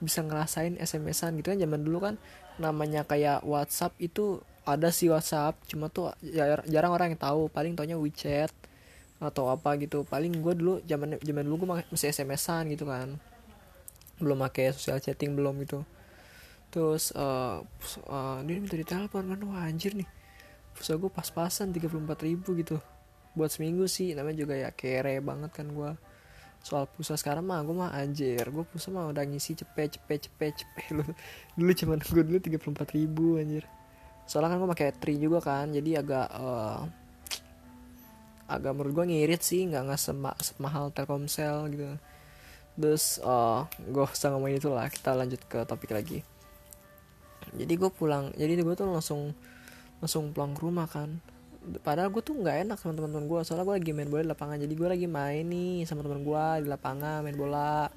bisa 0.00 0.22
ngerasain 0.22 0.78
SMS-an 0.78 1.36
gitu 1.40 1.54
kan. 1.54 1.58
Zaman 1.60 1.80
dulu 1.82 1.98
kan 2.02 2.14
namanya 2.58 3.02
kayak 3.04 3.42
WhatsApp 3.42 3.98
itu 3.98 4.38
ada 4.64 4.88
sih 4.94 5.12
WhatsApp 5.12 5.58
cuma 5.68 5.90
tuh 5.92 6.14
jarang 6.68 6.92
orang 6.94 7.14
yang 7.14 7.20
tahu. 7.20 7.50
Paling 7.50 7.74
taunya 7.74 7.98
WeChat 7.98 8.52
atau 9.18 9.50
apa 9.50 9.76
gitu. 9.82 10.06
Paling 10.06 10.32
gue 10.40 10.54
dulu 10.56 10.74
zaman 10.86 11.18
zaman 11.20 11.42
dulu 11.44 11.54
gue 11.66 11.68
masih 11.90 12.14
SMS-an 12.14 12.70
gitu 12.70 12.86
kan. 12.86 13.18
Belum 14.22 14.38
pakai 14.40 14.72
sosial 14.72 15.02
chatting 15.02 15.34
belum 15.34 15.58
gitu. 15.66 15.82
Terus 16.70 17.14
uh, 17.14 17.62
uh, 18.10 18.38
dia 18.42 18.58
minta 18.58 18.74
ditelepon 18.74 19.30
kan 19.30 19.40
wah 19.46 19.62
anjir 19.66 19.94
nih 19.94 20.23
pulsa 20.74 20.98
gue 20.98 21.10
pas-pasan 21.10 21.70
34 21.70 22.26
ribu 22.26 22.58
gitu. 22.58 22.82
Buat 23.38 23.54
seminggu 23.54 23.86
sih 23.86 24.12
namanya 24.12 24.42
juga 24.42 24.54
ya 24.58 24.70
kere 24.74 25.22
banget 25.22 25.50
kan 25.54 25.70
gue 25.70 25.90
soal 26.64 26.88
pulsa 26.88 27.14
sekarang 27.20 27.44
mah 27.46 27.62
gue 27.62 27.76
mah 27.76 27.94
anjir. 27.94 28.42
Gue 28.50 28.66
pulsa 28.66 28.90
mah 28.90 29.08
udah 29.08 29.22
ngisi 29.22 29.54
cepet 29.54 30.00
cepet 30.00 30.28
cepet 30.28 30.52
cepet. 30.64 30.86
Lu 30.92 31.04
dulu 31.56 31.72
cuman 31.72 31.98
gue 32.02 32.22
dulu 32.26 32.38
34 32.42 32.96
ribu 32.98 33.26
anjir. 33.38 33.64
Soalnya 34.26 34.56
kan 34.56 34.58
gue 34.64 34.70
pakai 34.74 34.88
tri 34.96 35.20
juga 35.20 35.38
kan 35.44 35.70
jadi 35.70 36.00
agak 36.02 36.28
uh, 36.34 36.82
agak 38.44 38.72
menurut 38.76 38.92
gue 38.92 39.04
ngirit 39.08 39.40
sih 39.40 39.64
nggak 39.68 39.82
nggak 39.88 40.00
sema 40.00 40.32
semahal 40.40 40.88
telkomsel 40.92 41.68
gitu. 41.72 41.86
Terus 42.74 43.22
uh, 43.22 43.68
gue 43.78 44.02
usah 44.02 44.34
ngomongin 44.34 44.58
itu 44.58 44.68
lah 44.72 44.88
kita 44.90 45.14
lanjut 45.14 45.40
ke 45.46 45.62
topik 45.68 45.94
lagi. 45.94 46.24
Jadi 47.54 47.72
gue 47.76 47.90
pulang 47.92 48.32
jadi 48.34 48.56
gue 48.56 48.74
tuh 48.74 48.88
langsung 48.88 49.36
langsung 50.02 50.34
pulang 50.34 50.56
ke 50.56 50.60
rumah 50.62 50.86
kan. 50.88 51.20
Padahal 51.80 52.12
gue 52.12 52.20
tuh 52.20 52.36
nggak 52.36 52.68
enak 52.68 52.76
sama 52.76 52.92
teman-teman 52.92 53.24
gue 53.24 53.40
soalnya 53.40 53.64
gue 53.64 53.76
lagi 53.80 53.92
main 53.96 54.08
bola 54.12 54.20
di 54.20 54.30
lapangan. 54.30 54.56
Jadi 54.60 54.74
gue 54.76 54.88
lagi 54.88 55.08
main 55.08 55.44
nih 55.48 55.88
sama 55.88 56.04
teman 56.04 56.20
gue 56.20 56.44
di 56.60 56.68
lapangan 56.68 57.24
main 57.24 57.36
bola. 57.36 57.88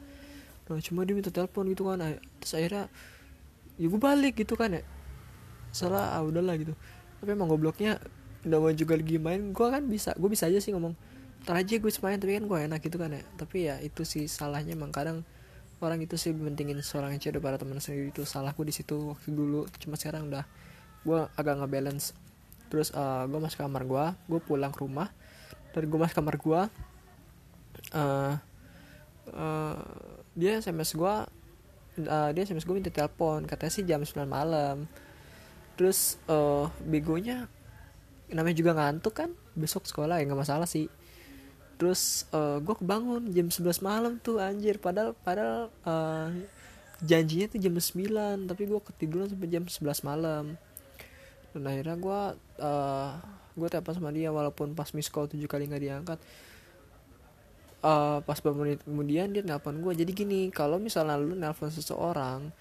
Nah 0.68 0.84
cuma 0.84 1.04
dia 1.04 1.16
minta 1.16 1.32
telepon 1.32 1.68
gitu 1.68 1.84
kan. 1.88 2.00
Terus 2.39 2.54
akhirnya 2.56 2.84
ya 3.75 3.88
gue 3.92 4.00
balik 4.00 4.39
gitu 4.39 4.56
kan 4.56 4.72
ya. 4.72 4.84
Salah 5.75 6.16
ah 6.16 6.24
udahlah 6.24 6.56
gitu. 6.56 6.72
Tapi 7.20 7.30
emang 7.36 7.51
gobloknya 7.51 8.00
mau 8.48 8.72
juga 8.72 8.96
lagi 8.96 9.20
main. 9.20 9.51
Gue 9.51 9.68
kan 9.68 9.84
bisa 9.84 10.16
gue 10.16 10.30
bisa 10.32 10.48
aja 10.48 10.63
sih 10.63 10.72
ngomong 10.72 10.96
ntar 11.44 11.60
aja 11.60 11.80
gue 11.80 11.92
main 12.04 12.18
tapi 12.20 12.39
kan 12.39 12.44
gue 12.48 12.60
enak 12.72 12.80
gitu 12.80 12.96
kan 12.96 13.12
ya. 13.12 13.24
Tapi 13.36 13.58
ya 13.68 13.75
itu 13.84 14.08
sih 14.08 14.32
salahnya. 14.32 14.80
Emang 14.80 14.96
kadang 14.96 15.27
orang 15.84 16.00
itu 16.00 16.16
sih 16.16 16.32
mentingin 16.32 16.80
seorang 16.80 17.20
cewek 17.20 17.36
daripada 17.36 17.60
teman 17.60 17.84
sendiri 17.84 18.16
itu. 18.16 18.24
Salahku 18.24 18.63
di 18.63 18.72
situ 18.72 19.12
waktu 19.12 19.27
dulu. 19.36 19.68
Cuma 19.75 20.00
sekarang 20.00 20.32
udah 20.32 20.48
gue 21.08 21.20
agak 21.40 21.64
nggak 21.64 21.72
balance 21.72 22.12
terus 22.68 22.92
uh, 22.92 23.24
gue 23.32 23.40
masuk 23.40 23.64
kamar 23.64 23.88
gue 23.88 24.06
gue 24.28 24.40
pulang 24.44 24.76
ke 24.76 24.84
rumah. 24.84 25.08
Dari 25.72 25.88
gue 25.88 26.00
masuk 26.00 26.20
kamar 26.20 26.36
gue 26.36 26.62
uh, 27.96 28.34
uh, 29.32 29.80
dia 30.36 30.60
sms 30.60 31.00
gue 31.00 31.16
uh, 32.08 32.30
dia 32.36 32.42
sms 32.44 32.68
gue 32.68 32.76
minta 32.76 32.92
telepon. 32.92 33.48
Katanya 33.48 33.72
sih 33.72 33.88
jam 33.88 34.04
9 34.04 34.28
malam. 34.28 34.86
Terus 35.80 36.20
uh, 36.28 36.68
begonya 36.84 37.48
namanya 38.28 38.60
juga 38.60 38.76
ngantuk 38.76 39.24
kan 39.24 39.32
besok 39.56 39.88
sekolah 39.88 40.20
ya 40.20 40.28
nggak 40.28 40.44
masalah 40.44 40.68
sih. 40.68 40.92
Terus 41.78 42.26
uh, 42.34 42.58
eh, 42.58 42.66
gue 42.66 42.76
kebangun 42.76 43.32
jam 43.32 43.48
11 43.48 43.80
malam 43.86 44.20
tuh 44.20 44.44
anjir. 44.44 44.82
Padahal 44.82 45.16
padahal 45.16 45.72
uh, 45.86 46.34
janjinya 47.06 47.48
tuh 47.48 47.62
jam 47.62 47.78
9 47.78 48.50
tapi 48.50 48.64
gue 48.66 48.82
ketiduran 48.82 49.30
sampai 49.30 49.48
jam 49.48 49.64
11 49.64 50.02
malam 50.04 50.58
dan 51.58 51.66
akhirnya 51.68 51.98
gue 51.98 52.20
uh, 52.62 53.10
gue 53.58 53.68
telepon 53.68 53.94
sama 53.98 54.10
dia 54.14 54.30
walaupun 54.30 54.78
pas 54.78 54.88
miss 54.94 55.10
call 55.10 55.26
tujuh 55.26 55.50
kali 55.50 55.66
nggak 55.66 55.84
diangkat 55.84 56.20
uh, 57.82 58.22
pas 58.22 58.38
beberapa 58.40 58.64
menit 58.64 58.80
kemudian 58.86 59.34
dia 59.34 59.42
nelpon 59.42 59.82
gue 59.82 59.94
jadi 59.98 60.12
gini 60.14 60.54
kalau 60.54 60.78
misalnya 60.78 61.18
lu 61.18 61.34
nelpon 61.34 61.74
seseorang 61.74 62.54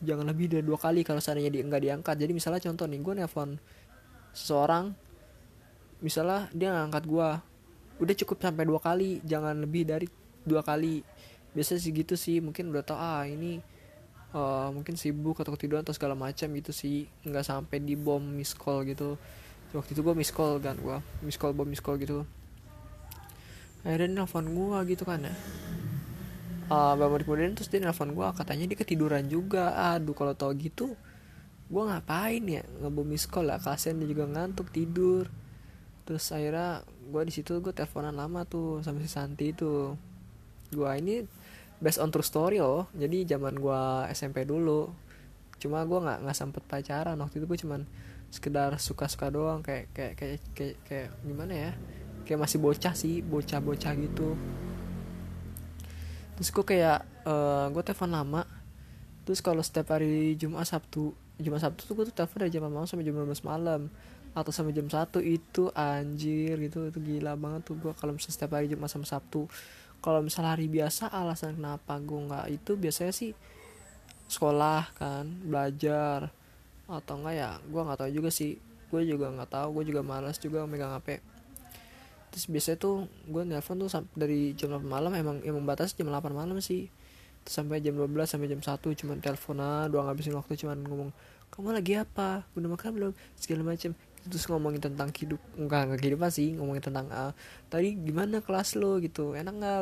jangan 0.00 0.26
lebih 0.32 0.48
dari 0.48 0.64
dua 0.64 0.80
kali 0.80 1.04
kalau 1.04 1.20
seandainya 1.20 1.52
dia 1.52 1.62
nggak 1.64 1.82
diangkat. 1.84 2.14
Jadi 2.16 2.32
misalnya 2.32 2.60
contoh 2.64 2.88
nih 2.88 3.00
gue 3.00 3.14
nelpon 3.20 3.50
seseorang 4.32 4.94
misalnya 6.00 6.48
dia 6.56 6.72
ngangkat 6.72 7.04
gue 7.04 7.28
udah 8.00 8.14
cukup 8.24 8.36
sampai 8.40 8.64
dua 8.64 8.80
kali 8.80 9.20
jangan 9.22 9.54
lebih 9.60 9.84
dari 9.84 10.08
dua 10.42 10.64
kali. 10.64 11.04
Biasa 11.52 11.76
sih 11.76 11.92
gitu 11.92 12.16
sih 12.16 12.40
mungkin 12.40 12.72
udah 12.72 12.82
tau 12.82 12.96
ah 12.96 13.26
ini 13.28 13.60
uh, 14.34 14.68
mungkin 14.70 14.94
sibuk 14.94 15.38
atau 15.42 15.54
ketiduran 15.54 15.82
atau 15.82 15.94
segala 15.94 16.14
macam 16.14 16.46
gitu 16.54 16.70
sih. 16.70 17.06
Nggak 17.26 17.44
sampai 17.46 17.82
di 17.82 17.94
bom 17.94 18.22
miss 18.22 18.54
call 18.54 18.86
gitu. 18.86 19.18
Waktu 19.70 19.94
itu 19.94 20.00
gue 20.02 20.14
miss 20.18 20.34
call 20.34 20.58
kan 20.58 20.74
gue 20.78 20.98
miss 21.22 21.38
call 21.38 21.54
bom 21.54 21.66
miss 21.66 21.82
call 21.82 21.98
gitu. 21.98 22.26
Akhirnya 23.86 24.22
nelfon 24.22 24.50
gue 24.50 24.78
gitu 24.92 25.06
kan 25.06 25.24
ya. 25.24 25.34
Uh, 26.70 26.94
beberapa 26.94 27.26
kemudian 27.26 27.58
terus 27.58 27.66
dia 27.66 27.82
nelfon 27.82 28.14
gue 28.14 28.26
katanya 28.34 28.64
dia 28.70 28.78
ketiduran 28.78 29.26
juga. 29.30 29.94
Aduh 29.94 30.14
kalau 30.14 30.34
tau 30.34 30.50
gitu 30.54 30.94
gue 31.70 31.82
ngapain 31.86 32.42
ya 32.42 32.66
ngebom 32.82 33.06
miss 33.06 33.30
call 33.30 33.50
lah. 33.50 33.62
Kasian 33.62 34.02
dia 34.02 34.10
juga 34.10 34.26
ngantuk 34.26 34.74
tidur. 34.74 35.30
Terus 36.02 36.26
akhirnya 36.34 36.82
gue 37.10 37.22
di 37.26 37.32
situ 37.34 37.58
gue 37.62 37.70
teleponan 37.70 38.14
lama 38.14 38.42
tuh 38.46 38.82
sama 38.82 38.98
si 39.02 39.10
Santi 39.10 39.54
itu 39.54 39.94
gue 40.70 40.90
ini 41.02 41.26
based 41.80 41.98
on 41.98 42.12
true 42.12 42.24
story 42.24 42.60
loh. 42.60 42.86
Jadi 42.92 43.24
zaman 43.24 43.56
gue 43.56 43.82
SMP 44.12 44.44
dulu 44.44 44.92
cuma 45.60 45.84
gue 45.84 45.98
nggak 46.00 46.18
nggak 46.24 46.36
sempet 46.36 46.62
pacaran. 46.68 47.16
Waktu 47.16 47.40
itu 47.40 47.46
gue 47.48 47.58
cuman 47.66 47.82
sekedar 48.30 48.70
suka-suka 48.78 49.32
doang 49.32 49.60
kayak 49.64 49.90
kayak 49.90 50.14
kayak 50.14 50.40
kayak, 50.54 50.76
kayak 50.86 51.08
gimana 51.24 51.52
ya? 51.52 51.72
Kayak 52.28 52.46
masih 52.46 52.58
bocah 52.62 52.94
sih 52.94 53.24
bocah-bocah 53.24 53.92
gitu. 53.96 54.36
Terus 56.38 56.48
gue 56.52 56.64
kayak 56.64 57.04
uh, 57.26 57.72
gue 57.72 57.82
telepon 57.82 58.12
lama. 58.12 58.42
Terus 59.24 59.40
kalau 59.44 59.60
setiap 59.64 59.96
hari 59.96 60.36
Jumat 60.36 60.68
Sabtu 60.68 61.16
Jumat 61.40 61.64
Sabtu 61.64 61.88
tuh 61.88 61.96
gue 61.96 62.04
tuh 62.12 62.16
telepon 62.16 62.44
dari 62.44 62.52
jam 62.52 62.68
malam 62.68 62.84
sampai 62.84 63.04
jam 63.08 63.16
12 63.16 63.40
malam. 63.44 63.88
Atau 64.30 64.54
sampai 64.54 64.70
jam 64.70 64.86
satu 64.86 65.18
itu 65.18 65.72
anjir 65.74 66.60
gitu. 66.60 66.88
Itu 66.88 67.00
gila 67.00 67.34
banget 67.36 67.66
tuh 67.66 67.76
gue 67.76 67.92
kalau 67.96 68.14
setiap 68.20 68.56
hari 68.56 68.68
Jumat 68.68 68.88
sama 68.92 69.08
Sabtu 69.08 69.48
kalau 70.00 70.20
misalnya 70.24 70.56
hari 70.56 70.66
biasa 70.66 71.12
alasan 71.12 71.60
kenapa 71.60 72.00
gue 72.00 72.20
nggak 72.28 72.46
itu 72.50 72.72
biasanya 72.76 73.12
sih 73.12 73.32
sekolah 74.28 74.96
kan 74.96 75.28
belajar. 75.44 76.32
Atau 76.90 77.22
enggak 77.22 77.34
ya 77.38 77.50
gue 77.62 77.80
nggak 77.80 77.98
tahu 78.00 78.10
juga 78.10 78.30
sih. 78.32 78.58
Gue 78.90 79.06
juga 79.06 79.30
nggak 79.30 79.50
tahu 79.52 79.68
gue 79.80 79.94
juga 79.94 80.02
malas 80.02 80.40
juga 80.42 80.66
megang 80.66 80.90
hp 80.98 81.22
terus 82.30 82.46
biasanya 82.46 82.78
tuh 82.78 83.10
gue 83.26 83.42
nelpon 83.42 83.76
tuh 83.82 83.90
dari 84.14 84.54
jam 84.54 84.70
8 84.70 84.86
malam 84.86 85.10
emang 85.18 85.42
emang 85.42 85.66
batas 85.66 85.98
jam 85.98 86.06
8 86.08 86.30
malam 86.30 86.62
sih. 86.62 86.86
Terus 87.42 87.54
sampai 87.58 87.82
jam 87.82 87.98
12 87.98 88.06
sampai 88.22 88.46
jam 88.46 88.62
1 88.62 88.78
cuman 88.78 89.16
teleponan 89.18 89.90
doang 89.90 90.06
ngabisin 90.06 90.34
waktu 90.38 90.54
cuman 90.54 90.78
ngomong 90.86 91.10
kamu 91.50 91.74
lagi 91.74 91.98
apa? 91.98 92.46
Udah 92.54 92.70
makan 92.70 92.90
belum? 92.94 93.12
Segala 93.34 93.66
macam 93.66 93.90
terus 94.28 94.44
ngomongin 94.50 94.82
tentang 94.84 95.08
hidup 95.16 95.40
enggak 95.56 95.88
enggak 95.88 96.00
kehidupan 96.04 96.28
sih 96.28 96.52
ngomongin 96.52 96.84
tentang 96.84 97.08
uh, 97.08 97.32
tadi 97.72 97.96
gimana 97.96 98.44
kelas 98.44 98.76
lo 98.76 99.00
gitu 99.00 99.32
enak 99.32 99.54
nggak 99.56 99.80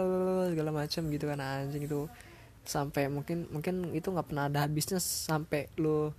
segala 0.55 0.71
macam 0.71 1.03
gitu 1.11 1.25
kan 1.27 1.39
anjing 1.43 1.85
itu. 1.89 2.07
Sampai 2.69 3.09
mungkin 3.09 3.49
mungkin 3.49 3.97
itu 3.97 4.13
nggak 4.13 4.29
pernah 4.29 4.47
ada 4.47 4.69
habisnya 4.69 5.01
sampai 5.01 5.73
lo 5.81 6.13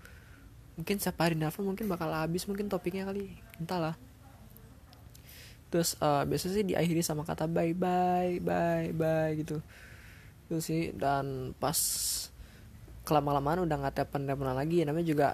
mungkin 0.76 0.96
setiap 0.96 1.28
hari 1.28 1.36
nelfon 1.36 1.68
mungkin 1.68 1.92
bakal 1.92 2.10
habis 2.12 2.48
mungkin 2.50 2.68
topiknya 2.68 3.06
kali 3.08 3.38
entahlah. 3.62 3.96
Terus 5.70 5.94
uh, 6.02 6.26
biasanya 6.26 6.54
sih 6.58 6.66
diakhiri 6.66 7.06
sama 7.06 7.22
kata 7.22 7.46
bye 7.46 7.72
bye 7.78 8.42
bye 8.42 8.90
bye 8.92 9.32
gitu. 9.38 9.62
Itu 10.50 10.58
sih 10.60 10.90
dan 10.98 11.54
pas 11.62 11.78
kelama 13.06 13.38
lamaan 13.38 13.66
udah 13.66 13.78
nggak 13.80 13.96
telepon 13.96 14.26
teleponan 14.26 14.58
lagi 14.58 14.86
namanya 14.86 15.08
juga 15.08 15.28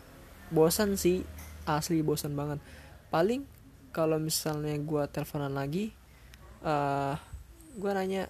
bosan 0.54 0.96
sih 0.96 1.24
asli 1.66 2.06
bosan 2.06 2.38
banget. 2.38 2.62
Paling 3.10 3.46
kalau 3.90 4.22
misalnya 4.22 4.76
gue 4.78 5.04
teleponan 5.10 5.56
lagi 5.56 5.96
uh, 6.66 7.14
eh, 7.14 7.16
gue 7.76 7.92
nanya 7.92 8.28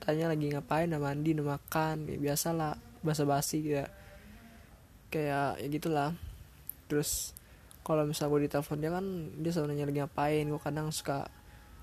tanya 0.00 0.32
lagi 0.32 0.48
ngapain 0.48 0.88
udah 0.88 1.00
mandi 1.00 1.36
udah 1.36 1.56
makan 1.56 2.08
ya 2.08 2.16
biasalah 2.16 2.76
basa 3.04 3.24
basi 3.28 3.60
ya 3.64 3.86
kayak 5.12 5.60
ya 5.60 5.66
gitulah. 5.68 6.10
Terus 6.86 7.32
kalau 7.80 8.04
misalnya 8.04 8.30
gue 8.36 8.40
ditelepon 8.46 8.78
dia 8.78 8.90
kan 8.92 9.06
dia 9.40 9.50
selalu 9.50 9.68
nanya 9.74 9.84
lagi 9.88 10.00
ngapain 10.04 10.44
gue 10.46 10.60
kadang 10.60 10.88
suka 10.92 11.28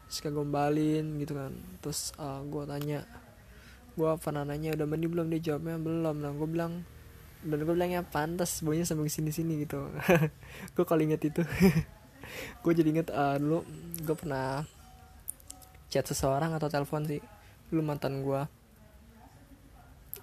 suka 0.08 0.30
gombalin 0.32 1.20
gitu 1.20 1.36
kan. 1.36 1.54
Terus 1.84 2.16
uh, 2.18 2.40
eh, 2.40 2.42
gue 2.48 2.64
tanya 2.70 3.00
gue 3.98 4.12
pernah 4.22 4.46
nanya 4.46 4.78
udah 4.78 4.86
mandi 4.86 5.08
belum? 5.10 5.26
Dia 5.34 5.42
jawabnya 5.54 5.78
belum. 5.82 6.16
Nah 6.22 6.32
gue 6.38 6.48
bilang 6.48 6.86
dan 7.48 7.64
gue 7.64 7.74
bilangnya 7.74 8.04
pantas 8.04 8.60
baunya 8.60 8.84
sampai 8.84 9.08
sini 9.08 9.32
sini 9.32 9.64
gitu. 9.64 9.88
Gue 10.76 10.84
kalau 10.84 11.00
inget 11.00 11.24
itu 11.24 11.42
gue 12.64 12.74
jadi 12.76 12.92
inget 12.92 13.08
uh, 13.08 13.40
dulu 13.40 13.64
gue 14.04 14.16
pernah 14.20 14.68
chat 15.88 16.04
seseorang 16.04 16.52
atau 16.52 16.68
telepon 16.68 17.08
sih. 17.08 17.24
Dulu 17.72 17.82
mantan 17.88 18.20
gue 18.20 18.42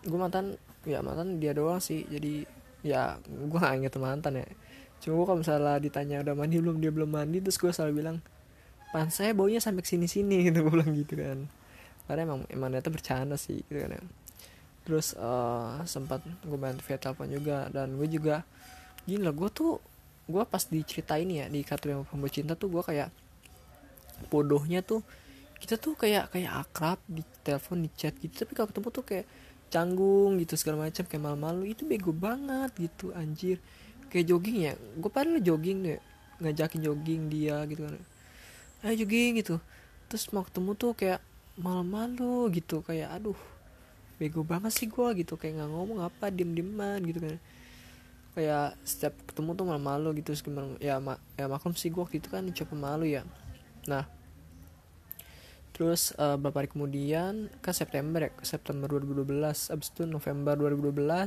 gue 0.04 0.18
mantan 0.20 0.60
ya 0.84 1.00
mantan 1.00 1.40
dia 1.40 1.56
doang 1.56 1.80
sih. 1.80 2.04
Jadi 2.04 2.44
ya 2.84 3.16
gue 3.24 3.56
gak 3.56 3.80
inget 3.80 3.96
mantan 3.96 4.44
ya. 4.44 4.46
Cuma 5.00 5.24
gue 5.24 5.26
kalau 5.32 5.40
misalnya 5.40 5.80
ditanya 5.80 6.20
udah 6.20 6.34
mandi 6.36 6.60
belum 6.60 6.76
dia 6.76 6.92
belum 6.92 7.08
mandi 7.08 7.40
terus 7.40 7.56
gue 7.56 7.72
selalu 7.72 8.04
bilang 8.04 8.16
pan 8.92 9.08
saya 9.08 9.32
baunya 9.32 9.64
sampai 9.64 9.80
sini 9.80 10.04
sini 10.04 10.40
gitu 10.52 10.60
gue 10.60 10.72
bilang 10.76 10.92
gitu 10.92 11.16
kan. 11.16 11.48
Karena 12.04 12.20
emang 12.28 12.40
emang 12.52 12.68
ternyata 12.68 12.92
bercanda 12.92 13.36
sih 13.40 13.64
gitu 13.64 13.80
kan 13.80 13.96
ya 13.96 14.04
terus 14.84 15.16
uh, 15.16 15.80
sempat 15.88 16.20
gue 16.44 16.58
bantu 16.60 16.84
via 16.84 16.98
telepon 17.00 17.28
juga 17.28 17.72
dan 17.72 17.96
gue 17.96 18.08
juga 18.08 18.44
gini 19.08 19.24
lah 19.24 19.32
gue 19.32 19.48
tuh 19.48 19.80
gue 20.28 20.42
pas 20.44 20.60
diceritain 20.60 21.28
ya 21.28 21.48
di 21.48 21.60
kartu 21.64 21.92
yang 21.92 22.04
pembuat 22.04 22.32
cinta 22.32 22.52
tuh 22.56 22.68
gue 22.72 22.82
kayak 22.84 23.08
bodohnya 24.28 24.84
tuh 24.84 25.00
kita 25.60 25.80
tuh 25.80 25.96
kayak 25.96 26.28
kayak 26.32 26.52
akrab 26.52 27.00
di 27.08 27.24
telepon 27.40 27.80
di 27.84 27.90
chat 27.96 28.12
gitu 28.20 28.44
tapi 28.44 28.52
kalau 28.52 28.68
ketemu 28.68 28.88
tuh 28.92 29.04
kayak 29.04 29.26
canggung 29.74 30.38
gitu 30.38 30.54
segala 30.54 30.86
macam 30.86 31.02
kayak 31.02 31.22
malu-malu 31.22 31.74
itu 31.74 31.82
bego 31.82 32.14
banget 32.14 32.70
gitu 32.78 33.10
anjir. 33.10 33.58
Kayak 34.06 34.30
jogging 34.30 34.58
ya 34.70 34.72
gue 34.78 35.10
padahal 35.10 35.42
jogging 35.42 35.78
deh 35.82 36.00
ngajakin 36.38 36.80
jogging 36.86 37.22
dia 37.26 37.66
gitu 37.66 37.82
kan. 37.82 37.98
Ayo 38.86 39.02
jogging 39.02 39.42
gitu. 39.42 39.58
Terus 40.06 40.30
mau 40.30 40.46
ketemu 40.46 40.70
tuh 40.78 40.92
kayak 40.94 41.18
malu-malu 41.58 42.54
gitu 42.54 42.86
kayak 42.86 43.10
aduh 43.10 43.38
bego 44.16 44.46
banget 44.46 44.72
sih 44.72 44.86
gue 44.86 45.08
gitu 45.20 45.34
kayak 45.34 45.62
nggak 45.62 45.70
ngomong 45.70 45.98
apa 46.04 46.30
diem 46.30 46.54
dieman 46.54 47.00
gitu 47.04 47.20
kan. 47.22 47.36
Kayak 48.34 48.74
setiap 48.82 49.14
ketemu 49.30 49.50
tuh 49.54 49.64
malu-malu 49.70 50.10
gitu 50.18 50.34
ya 50.82 50.98
mak 50.98 51.22
ya 51.38 51.46
maklum 51.46 51.74
sih 51.78 51.90
gue 51.90 52.02
waktu 52.02 52.18
itu 52.18 52.28
kan 52.30 52.42
coba 52.46 52.74
malu 52.74 53.06
ya. 53.06 53.22
Nah 53.86 54.06
terus 55.74 56.14
uh, 56.22 56.38
beberapa 56.38 56.62
hari 56.62 56.70
kemudian 56.70 57.50
ke 57.58 57.74
September 57.74 58.22
ya 58.22 58.30
ke 58.30 58.46
September 58.46 58.86
2012 58.86 59.74
abis 59.74 59.88
itu 59.90 60.06
November 60.06 60.54
2012 60.54 60.94
uh, 61.02 61.26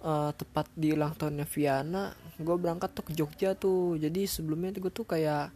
eh, 0.00 0.32
tepat 0.32 0.66
di 0.72 0.96
ulang 0.96 1.12
tahunnya 1.12 1.44
Viana 1.44 2.16
gue 2.40 2.56
berangkat 2.56 2.96
tuh 2.96 3.04
ke 3.08 3.12
Jogja 3.16 3.52
tuh. 3.56 3.96
Jadi 4.00 4.24
sebelumnya 4.28 4.72
gue 4.76 4.92
tuh 4.92 5.04
kayak 5.08 5.52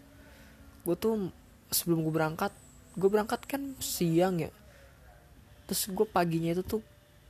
gue 0.84 0.96
tuh 0.96 1.28
sebelum 1.68 2.04
gue 2.04 2.12
berangkat 2.12 2.52
gue 2.98 3.08
berangkat 3.08 3.40
kan 3.46 3.62
siang 3.78 4.42
ya 4.42 4.50
terus 5.70 5.86
gue 5.86 6.02
paginya 6.02 6.50
itu 6.50 6.66
tuh 6.66 6.82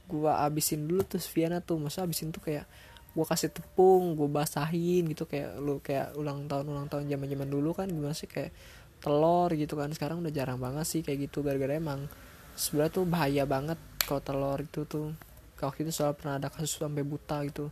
gue 0.09 0.33
abisin 0.33 0.89
dulu 0.89 1.05
terus 1.05 1.29
Viana 1.29 1.61
tuh. 1.61 1.77
Masa 1.77 2.09
abisin 2.09 2.33
tuh 2.33 2.41
kayak 2.41 2.65
gue 3.13 3.25
kasih 3.29 3.53
tepung 3.53 4.17
gue 4.17 4.25
basahin 4.33 5.05
gitu. 5.13 5.29
Kayak 5.29 5.61
lu 5.61 5.85
kayak 5.85 6.17
ulang 6.17 6.49
tahun 6.49 6.73
ulang 6.73 6.89
tahun 6.89 7.13
zaman 7.13 7.29
zaman 7.29 7.49
dulu 7.53 7.77
kan 7.77 7.93
gimana 7.93 8.17
sih? 8.17 8.25
Kayak 8.25 8.57
telur 9.05 9.53
gitu 9.53 9.77
kan. 9.77 9.93
Sekarang 9.93 10.25
udah 10.25 10.33
jarang 10.33 10.57
banget 10.57 10.89
sih 10.89 11.05
kayak 11.05 11.29
gitu. 11.29 11.45
Gara-gara 11.45 11.77
emang 11.77 12.09
sebenarnya 12.57 12.93
tuh 12.97 13.05
bahaya 13.05 13.45
banget 13.45 13.77
kalau 14.09 14.25
telur 14.25 14.59
itu 14.65 14.89
tuh. 14.89 15.13
Waktu 15.61 15.85
itu 15.85 15.93
soal 15.93 16.17
pernah 16.17 16.41
ada 16.41 16.49
kasus 16.49 16.81
sampai 16.81 17.05
buta 17.05 17.45
gitu. 17.45 17.69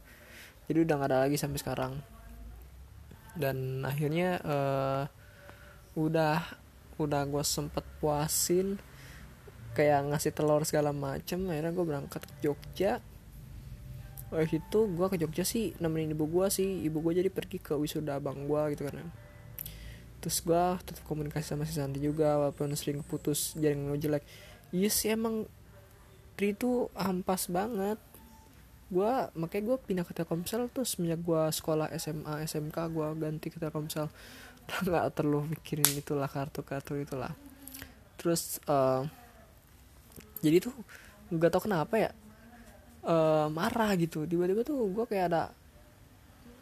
Jadi 0.68 0.84
udah 0.84 0.94
nggak 1.00 1.08
ada 1.08 1.18
lagi 1.24 1.40
sampai 1.40 1.56
sekarang. 1.56 1.92
Dan 3.32 3.80
akhirnya 3.88 4.36
uh, 4.44 5.02
udah 5.96 6.44
udah 6.98 7.22
gue 7.24 7.44
sempet 7.46 7.86
puasin 8.02 8.76
kayak 9.76 10.08
ngasih 10.12 10.32
telur 10.32 10.62
segala 10.68 10.94
macem 10.94 11.44
akhirnya 11.48 11.72
gue 11.74 11.84
berangkat 11.84 12.22
ke 12.24 12.32
Jogja. 12.44 12.92
Waktu 14.28 14.60
itu 14.60 14.78
gue 14.92 15.06
ke 15.08 15.16
Jogja 15.16 15.44
sih 15.44 15.72
nemenin 15.80 16.12
ibu 16.12 16.28
gue 16.28 16.46
sih 16.52 16.84
ibu 16.84 17.00
gue 17.00 17.24
jadi 17.24 17.30
pergi 17.32 17.58
ke 17.58 17.72
wisuda 17.76 18.20
abang 18.20 18.44
gue 18.44 18.62
gitu 18.76 18.84
kan 18.84 19.08
terus 20.18 20.42
gue 20.42 20.64
tetap 20.82 21.06
komunikasi 21.06 21.54
sama 21.54 21.62
si 21.62 21.78
Santi 21.78 22.02
juga 22.02 22.34
walaupun 22.36 22.74
sering 22.74 23.06
putus 23.06 23.54
jaring 23.54 23.94
jelek. 24.02 24.26
Iya 24.74 24.90
sih 24.90 25.14
emang 25.14 25.46
Tri 26.38 26.54
itu 26.54 26.86
ampas 26.94 27.50
banget. 27.50 27.98
Gue 28.94 29.10
makanya 29.34 29.74
gue 29.74 29.76
pindah 29.82 30.06
ke 30.06 30.14
Telkomsel 30.14 30.70
tuh 30.70 30.86
semenjak 30.86 31.18
gue 31.26 31.42
sekolah 31.50 31.90
SMA 31.98 32.46
SMK 32.46 32.94
gue 32.94 33.06
ganti 33.18 33.50
ke 33.50 33.58
Telkomsel. 33.58 34.06
Nggak 34.86 35.18
terlalu 35.18 35.58
mikirin 35.58 35.90
itulah 35.98 36.30
kartu 36.30 36.62
kartu 36.62 36.94
itulah. 36.94 37.34
Terus 38.22 38.62
uh, 38.70 39.02
jadi 40.44 40.62
tuh 40.62 40.74
nggak 41.28 41.50
tau 41.52 41.62
kenapa 41.62 41.94
ya 41.98 42.10
uh, 43.04 43.46
marah 43.52 43.92
gitu. 43.98 44.24
Tiba-tiba 44.24 44.64
tuh 44.64 44.88
gue 44.90 45.04
kayak 45.04 45.26
ada 45.32 45.42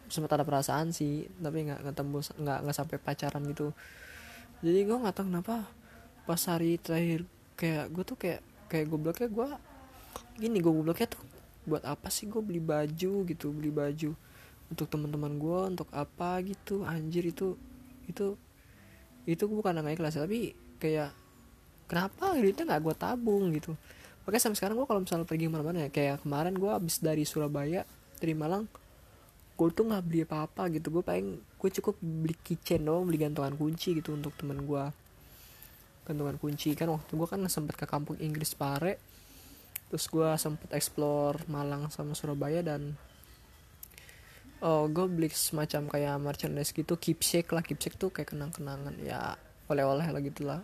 sempat 0.07 0.39
ada 0.39 0.47
perasaan 0.47 0.95
sih 0.95 1.27
tapi 1.43 1.67
nggak 1.67 1.91
tembus 1.91 2.31
nggak 2.39 2.59
nggak 2.67 2.77
sampai 2.77 2.97
pacaran 2.99 3.43
gitu. 3.49 3.71
Jadi 4.63 4.79
gue 4.87 4.97
nggak 4.97 5.15
tahu 5.15 5.25
kenapa 5.29 5.67
pas 6.27 6.41
hari 6.49 6.75
terakhir 6.81 7.23
kayak 7.55 7.85
gue 7.91 8.03
tuh 8.03 8.17
kayak 8.19 8.41
kayak 8.67 8.85
gobloknya 8.91 9.31
gue 9.31 9.47
gini 10.37 10.59
gue 10.59 10.73
gobloknya 10.73 11.07
tuh 11.07 11.23
buat 11.67 11.83
apa 11.83 12.07
sih 12.11 12.27
gue 12.27 12.39
beli 12.39 12.59
baju 12.59 13.23
gitu 13.27 13.47
beli 13.51 13.71
baju 13.71 14.11
untuk 14.67 14.87
teman-teman 14.91 15.39
gue 15.39 15.59
untuk 15.75 15.89
apa 15.95 16.43
gitu 16.43 16.83
anjir 16.83 17.23
itu 17.27 17.55
itu 18.07 18.35
itu 19.27 19.43
bukan 19.47 19.75
namanya 19.75 19.99
kelas 19.99 20.19
tapi 20.19 20.55
kayak 20.79 21.11
kenapa 21.87 22.35
duitnya 22.35 22.67
nggak 22.67 22.81
gue 22.83 22.95
tabung 22.99 23.49
gitu. 23.55 23.73
Makanya 24.27 24.43
sampai 24.43 24.57
sekarang 24.59 24.75
gue 24.75 24.87
kalau 24.87 25.01
misalnya 25.01 25.23
pergi 25.23 25.47
ke 25.47 25.51
mana-mana 25.51 25.77
ya 25.87 25.89
kayak 25.89 26.27
kemarin 26.27 26.53
gue 26.59 26.67
habis 26.67 26.99
dari 26.99 27.23
Surabaya 27.23 27.87
dari 28.19 28.35
Malang 28.35 28.67
gue 29.57 29.69
tuh 29.73 29.87
nggak 29.87 30.03
beli 30.03 30.21
apa-apa 30.27 30.67
gitu. 30.75 30.91
Gue 30.91 31.03
paling 31.03 31.39
gue 31.39 31.69
cukup 31.81 31.95
beli 32.03 32.35
kitchen 32.43 32.85
doang 32.85 33.07
beli 33.07 33.17
gantungan 33.23 33.55
kunci 33.55 33.97
gitu 33.97 34.13
untuk 34.13 34.35
temen 34.35 34.67
gue 34.67 34.83
gantungan 36.07 36.39
kunci 36.39 36.71
kan 36.75 36.87
waktu 36.87 37.11
gue 37.19 37.27
kan 37.27 37.39
sempet 37.51 37.75
ke 37.75 37.83
kampung 37.83 38.15
Inggris 38.23 38.55
Pare 38.55 38.95
terus 39.91 40.07
gue 40.07 40.29
sempet 40.39 40.71
explore 40.75 41.43
Malang 41.51 41.91
sama 41.91 42.15
Surabaya 42.15 42.63
dan 42.63 42.95
oh 44.59 44.87
gue 44.91 45.07
beli 45.07 45.31
semacam 45.31 45.87
kayak 45.87 46.15
merchandise 46.19 46.75
gitu 46.75 46.99
keepsake 46.99 47.47
lah. 47.55 47.63
Keepsake 47.63 47.95
tuh 47.95 48.11
kayak 48.11 48.35
kenang-kenangan 48.35 48.95
ya 48.99 49.39
oleh-oleh 49.71 50.07
lah 50.11 50.21
gitu 50.23 50.47
lah 50.47 50.59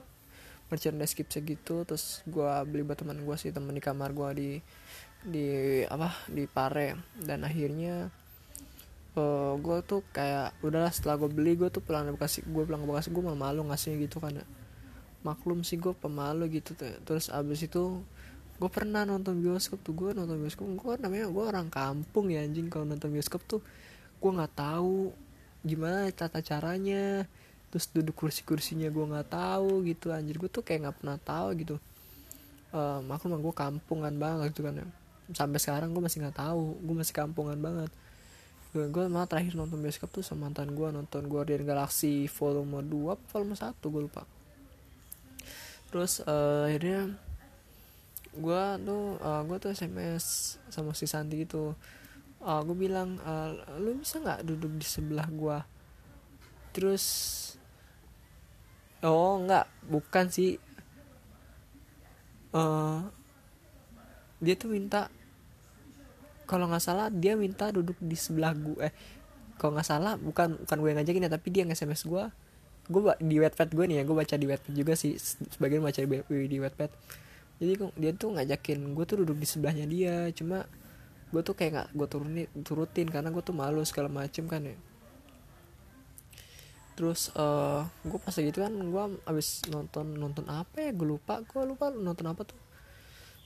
merchandise 0.73 1.13
keepsake 1.13 1.53
gitu 1.53 1.85
terus 1.85 2.25
gue 2.25 2.49
beli 2.65 2.81
buat 2.81 2.97
teman 2.97 3.21
gue 3.21 3.35
sih 3.37 3.53
temen 3.53 3.77
di 3.77 3.83
kamar 3.83 4.09
gue 4.09 4.29
di 4.33 4.49
di 5.23 5.47
apa 5.85 6.11
di 6.27 6.43
Pare. 6.49 7.13
Dan 7.15 7.45
akhirnya 7.45 8.09
uh, 9.15 9.21
eh, 9.21 9.53
gue 9.61 9.77
tuh 9.85 10.01
kayak 10.09 10.57
udahlah 10.65 10.89
setelah 10.89 11.21
gue 11.21 11.29
beli 11.29 11.53
gue 11.55 11.69
tuh 11.69 11.85
pulang 11.85 12.09
ke 12.09 12.17
bekasi 12.17 12.41
gue 12.43 12.63
pulang 12.65 12.81
ke 12.83 12.87
bekasi 12.89 13.07
gue 13.13 13.23
malu 13.23 13.37
malu 13.37 13.61
ngasihnya 13.69 14.09
gitu 14.09 14.17
ya 14.19 14.43
maklum 15.23 15.63
sih 15.63 15.79
gue 15.79 15.95
pemalu 15.95 16.59
gitu 16.59 16.75
tuh 16.75 16.99
terus 17.07 17.31
abis 17.31 17.63
itu 17.63 18.03
gue 18.59 18.69
pernah 18.69 19.07
nonton 19.07 19.39
bioskop 19.39 19.81
tuh 19.81 19.95
gue 19.95 20.09
nonton 20.11 20.37
bioskop 20.37 20.67
gue 20.67 20.93
namanya 20.99 21.31
gue 21.31 21.43
orang 21.43 21.67
kampung 21.71 22.29
ya 22.29 22.43
anjing. 22.43 22.67
Kalau 22.69 22.85
nonton 22.85 23.09
bioskop 23.09 23.41
tuh 23.47 23.61
gue 24.19 24.31
nggak 24.31 24.55
tahu 24.55 25.11
gimana 25.63 26.11
tata 26.11 26.43
caranya 26.43 27.27
terus 27.73 27.89
duduk 27.89 28.13
kursi 28.13 28.45
kursinya 28.45 28.85
gue 28.85 29.01
nggak 29.01 29.33
tahu 29.33 29.81
gitu 29.89 30.13
anjir. 30.13 30.37
Gue 30.37 30.45
tuh 30.45 30.61
kayak 30.61 30.85
nggak 30.85 30.97
pernah 31.01 31.17
tahu 31.17 31.47
gitu. 31.57 31.75
Uh, 32.69 33.01
maklum 33.01 33.41
gue 33.41 33.49
kampungan 33.49 34.13
banget 34.13 34.53
gitu 34.53 34.61
kan 34.61 34.77
ya. 34.77 34.85
Sampai 35.33 35.57
sekarang 35.57 35.89
gue 35.89 36.05
masih 36.05 36.21
nggak 36.21 36.37
tahu 36.37 36.77
gue 36.77 36.95
masih 37.01 37.17
kampungan 37.17 37.57
banget. 37.57 37.89
Gue 38.77 38.85
gue 38.93 39.09
malah 39.09 39.25
terakhir 39.25 39.57
nonton 39.57 39.81
bioskop 39.81 40.13
tuh 40.13 40.21
sama 40.21 40.45
mantan 40.45 40.77
gue 40.77 40.85
nonton 40.93 41.25
Guardian 41.25 41.65
Galaxy 41.65 42.29
volume 42.29 42.85
2 42.85 43.33
volume 43.33 43.57
1 43.57 43.73
gue 43.81 44.01
lupa. 44.05 44.21
Terus 45.89 46.21
uh, 46.29 46.69
akhirnya 46.69 47.09
gue 48.37 48.63
tuh 48.85 49.17
uh, 49.17 49.41
gue 49.49 49.57
tuh 49.57 49.73
SMS 49.73 50.57
sama 50.69 50.93
si 50.93 51.09
Santi 51.09 51.41
gitu. 51.41 51.73
Uh, 52.37 52.61
gue 52.69 52.77
bilang 52.77 53.17
uh, 53.25 53.57
lu 53.81 53.97
bisa 53.97 54.21
nggak 54.21 54.45
duduk 54.45 54.77
di 54.77 54.85
sebelah 54.85 55.25
gue 55.25 55.57
terus 56.73 57.05
oh 59.03 59.43
nggak 59.43 59.65
bukan 59.91 60.25
sih. 60.31 60.57
Uh, 62.53 63.01
dia 64.39 64.53
tuh 64.53 64.69
minta 64.69 65.09
kalau 66.45 66.69
nggak 66.69 66.83
salah 66.83 67.07
dia 67.09 67.33
minta 67.33 67.69
duduk 67.69 67.97
di 67.99 68.15
sebelah 68.15 68.55
gue. 68.55 68.89
Eh 68.89 68.93
kalau 69.59 69.77
nggak 69.77 69.87
salah 69.87 70.15
bukan 70.17 70.59
bukan 70.63 70.77
gue 70.81 70.89
yang 70.89 70.99
ngajakin 71.03 71.25
ya 71.27 71.31
tapi 71.31 71.47
dia 71.51 71.63
nge-sms 71.67 72.03
gue. 72.07 72.23
Gue 72.91 73.01
di 73.23 73.37
wetpad 73.39 73.69
gue 73.71 73.85
nih 73.87 73.95
ya 74.01 74.03
gue 74.03 74.15
baca 74.15 74.35
di 74.35 74.47
wetpad 74.47 74.73
juga 74.73 74.93
sih. 74.95 75.15
Sebagian 75.19 75.83
baca 75.83 75.99
di, 75.99 76.07
di 76.47 76.57
wetpad 76.59 76.91
jadi 77.61 77.79
dia 77.95 78.11
tuh 78.17 78.33
ngajakin 78.35 78.91
gue 78.97 79.05
tuh 79.07 79.17
duduk 79.23 79.37
di 79.39 79.47
sebelahnya 79.47 79.85
dia. 79.87 80.27
Cuma 80.35 80.67
gue 81.33 81.41
tuh 81.41 81.57
kayak 81.57 81.71
nggak 81.73 81.87
gue 81.97 82.07
turunin 82.07 82.47
turutin 82.61 83.07
karena 83.09 83.33
gue 83.33 83.41
tuh 83.41 83.55
malu 83.57 83.81
segala 83.87 84.05
macem 84.11 84.45
kan 84.45 84.61
ya 84.61 84.77
terus 86.93 87.33
uh, 87.33 87.83
eh, 87.83 88.09
gue 88.09 88.19
pas 88.21 88.35
gitu 88.37 88.59
kan 88.61 88.73
gue 88.73 89.03
abis 89.25 89.65
nonton 89.69 90.13
nonton 90.13 90.45
apa 90.49 90.89
ya? 90.89 90.91
Gue 90.93 91.17
lupa 91.17 91.41
gue 91.41 91.63
lupa 91.65 91.89
nonton 91.89 92.25
apa 92.29 92.41
tuh. 92.45 92.59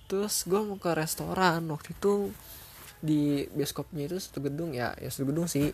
Terus 0.07 0.47
gue 0.47 0.59
mau 0.63 0.79
ke 0.79 0.91
restoran 0.95 1.63
waktu 1.67 1.95
itu 1.95 2.31
di 2.97 3.45
bioskopnya 3.53 4.09
itu 4.09 4.17
satu 4.17 4.41
gedung 4.41 4.73
ya 4.73 4.95
ya 4.99 5.09
satu 5.11 5.31
gedung 5.31 5.47
sih. 5.47 5.71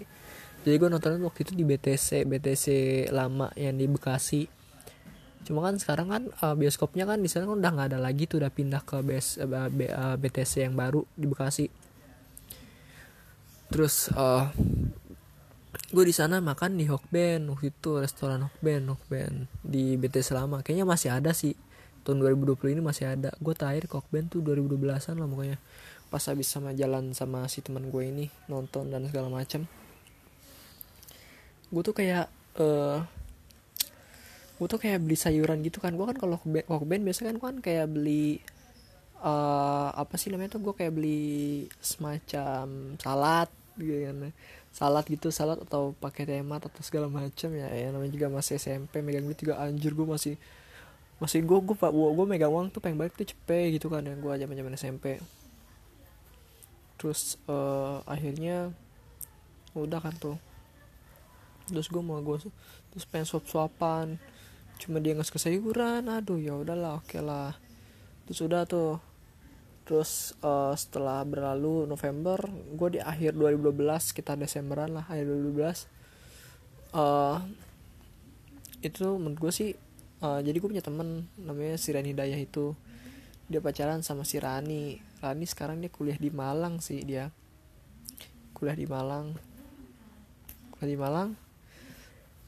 Jadi 0.63 0.75
gue 0.79 0.89
nonton 0.89 1.19
waktu 1.25 1.39
itu 1.43 1.53
di 1.53 1.65
BTC 1.67 2.23
BTC 2.23 2.65
lama 3.11 3.51
yang 3.59 3.75
di 3.75 3.85
Bekasi. 3.89 4.47
Cuma 5.43 5.59
kan 5.59 5.75
sekarang 5.75 6.07
kan 6.07 6.23
uh, 6.39 6.55
bioskopnya 6.55 7.03
kan 7.03 7.19
di 7.19 7.27
sana 7.27 7.51
kan 7.51 7.59
udah 7.59 7.71
nggak 7.75 7.87
ada 7.93 7.99
lagi 7.99 8.31
tuh 8.31 8.39
udah 8.39 8.51
pindah 8.51 8.79
ke 8.87 8.95
BS, 9.03 9.43
uh, 9.43 9.67
B, 9.67 9.91
uh, 9.91 10.15
BTC 10.15 10.71
yang 10.71 10.75
baru 10.79 11.03
di 11.19 11.27
Bekasi. 11.27 11.67
Terus 13.67 14.07
uh, 14.15 14.47
gue 15.93 16.09
di 16.09 16.15
sana 16.15 16.41
makan 16.41 16.73
di 16.73 16.89
Hokben 16.89 17.53
waktu 17.53 17.69
itu 17.69 18.01
restoran 18.01 18.49
Hokben 18.49 18.89
Hokben 18.89 19.45
di 19.61 19.93
BTC 19.93 20.33
lama 20.33 20.65
kayaknya 20.65 20.89
masih 20.89 21.13
ada 21.13 21.37
sih. 21.37 21.53
Tahun 22.01 22.17
2020 22.19 22.73
ini 22.73 22.81
masih 22.81 23.13
ada. 23.13 23.29
Gue 23.37 23.53
terakhir 23.53 23.85
ke 23.85 23.95
Hokben 24.01 24.25
tuh 24.25 24.41
2012an 24.41 25.21
lah 25.21 25.29
pokoknya. 25.29 25.57
Pas 26.09 26.23
habis 26.25 26.49
sama 26.49 26.73
jalan 26.73 27.13
sama 27.13 27.45
si 27.45 27.61
teman 27.61 27.93
gue 27.93 28.03
ini 28.09 28.25
nonton 28.49 28.89
dan 28.89 29.05
segala 29.05 29.29
macam 29.29 29.69
gue 31.73 31.81
tuh 31.81 31.95
kayak 31.97 32.29
uh, 32.61 33.01
gue 34.61 34.67
tuh 34.69 34.81
kayak 34.81 34.97
beli 34.97 35.13
sayuran 35.13 35.61
gitu 35.61 35.77
kan. 35.77 35.93
Gue 35.93 36.09
kan 36.09 36.17
kalau 36.17 36.41
band 36.89 37.05
biasa 37.05 37.29
kan 37.29 37.37
gue 37.37 37.47
kan 37.53 37.59
kayak 37.61 37.85
beli 37.93 38.41
uh, 39.21 39.93
apa 39.93 40.17
sih 40.17 40.33
namanya 40.33 40.57
tuh? 40.57 40.61
Gue 40.65 40.73
kayak 40.73 40.93
beli 40.97 41.69
semacam 41.85 42.97
salad 42.97 43.49
gitu 43.77 44.09
kan 44.09 44.33
salad 44.73 45.05
gitu 45.05 45.29
salad 45.29 45.61
atau 45.61 45.93
pakai 46.01 46.25
temat 46.25 46.65
atau 46.65 46.81
segala 46.81 47.05
macam 47.05 47.53
ya 47.53 47.69
ya 47.69 47.93
namanya 47.93 48.09
juga 48.09 48.27
masih 48.33 48.57
SMP 48.57 49.05
megang 49.05 49.23
duit 49.23 49.37
juga. 49.37 49.61
Anjir 49.61 49.93
gue 49.93 50.07
masih 50.09 50.35
masih 51.21 51.45
gue 51.45 51.59
gue 51.61 51.75
pak 51.77 51.93
gue 51.93 52.25
megang 52.25 52.49
uang 52.49 52.73
tuh 52.73 52.81
pengen 52.81 52.97
balik 52.97 53.13
tuh 53.13 53.23
cepet 53.23 53.77
gitu 53.77 53.87
kan 53.87 54.01
ya 54.01 54.17
gue 54.17 54.33
zaman 54.33 54.55
zaman 54.57 54.73
SMP 54.75 55.21
terus 56.97 57.37
uh, 57.45 58.01
akhirnya 58.09 58.73
udah 59.77 60.01
kan 60.01 60.13
tuh. 60.17 60.37
Terus 61.69 61.87
gue 61.87 62.01
mau 62.01 62.17
gue 62.19 62.49
terus 62.91 63.05
pengen 63.05 63.29
suap 63.29 63.45
suapan 63.45 64.17
cuma 64.81 64.97
dia 64.97 65.13
ngasih 65.13 65.37
kesayuran 65.37 66.09
aduh 66.09 66.41
ya 66.41 66.57
udahlah 66.57 66.97
oke 66.97 67.13
okay 67.13 67.21
lah. 67.21 67.53
Terus 68.25 68.41
udah 68.41 68.65
tuh 68.65 68.97
terus 69.83 70.31
uh, 70.39 70.71
setelah 70.79 71.27
berlalu 71.27 71.83
November 71.83 72.39
gue 72.71 72.97
di 72.97 72.99
akhir 73.03 73.35
2012 73.35 74.15
kita 74.15 74.39
Desemberan 74.39 74.95
lah 74.95 75.03
akhir 75.11 75.27
2012 75.27 75.59
uh, 75.59 75.75
eh, 76.95 77.37
itu 78.83 79.07
menurut 79.19 79.39
gue 79.39 79.51
sih 79.51 79.69
uh, 80.23 80.39
jadi 80.39 80.55
gue 80.55 80.69
punya 80.71 80.83
temen 80.83 81.27
namanya 81.35 81.75
si 81.75 81.91
Rani 81.91 82.15
itu. 82.15 82.75
Dia 83.51 83.59
pacaran 83.59 83.99
sama 84.03 84.23
si 84.23 84.39
Rani. 84.39 84.99
Rani 85.19 85.45
sekarang 85.47 85.83
dia 85.83 85.91
kuliah 85.91 86.15
di 86.15 86.31
Malang 86.31 86.79
sih 86.79 87.03
dia. 87.03 87.31
Kuliah 88.55 88.75
di 88.75 88.87
Malang. 88.87 89.35
Kuliah 90.75 90.91
di 90.95 90.99
Malang 90.99 91.42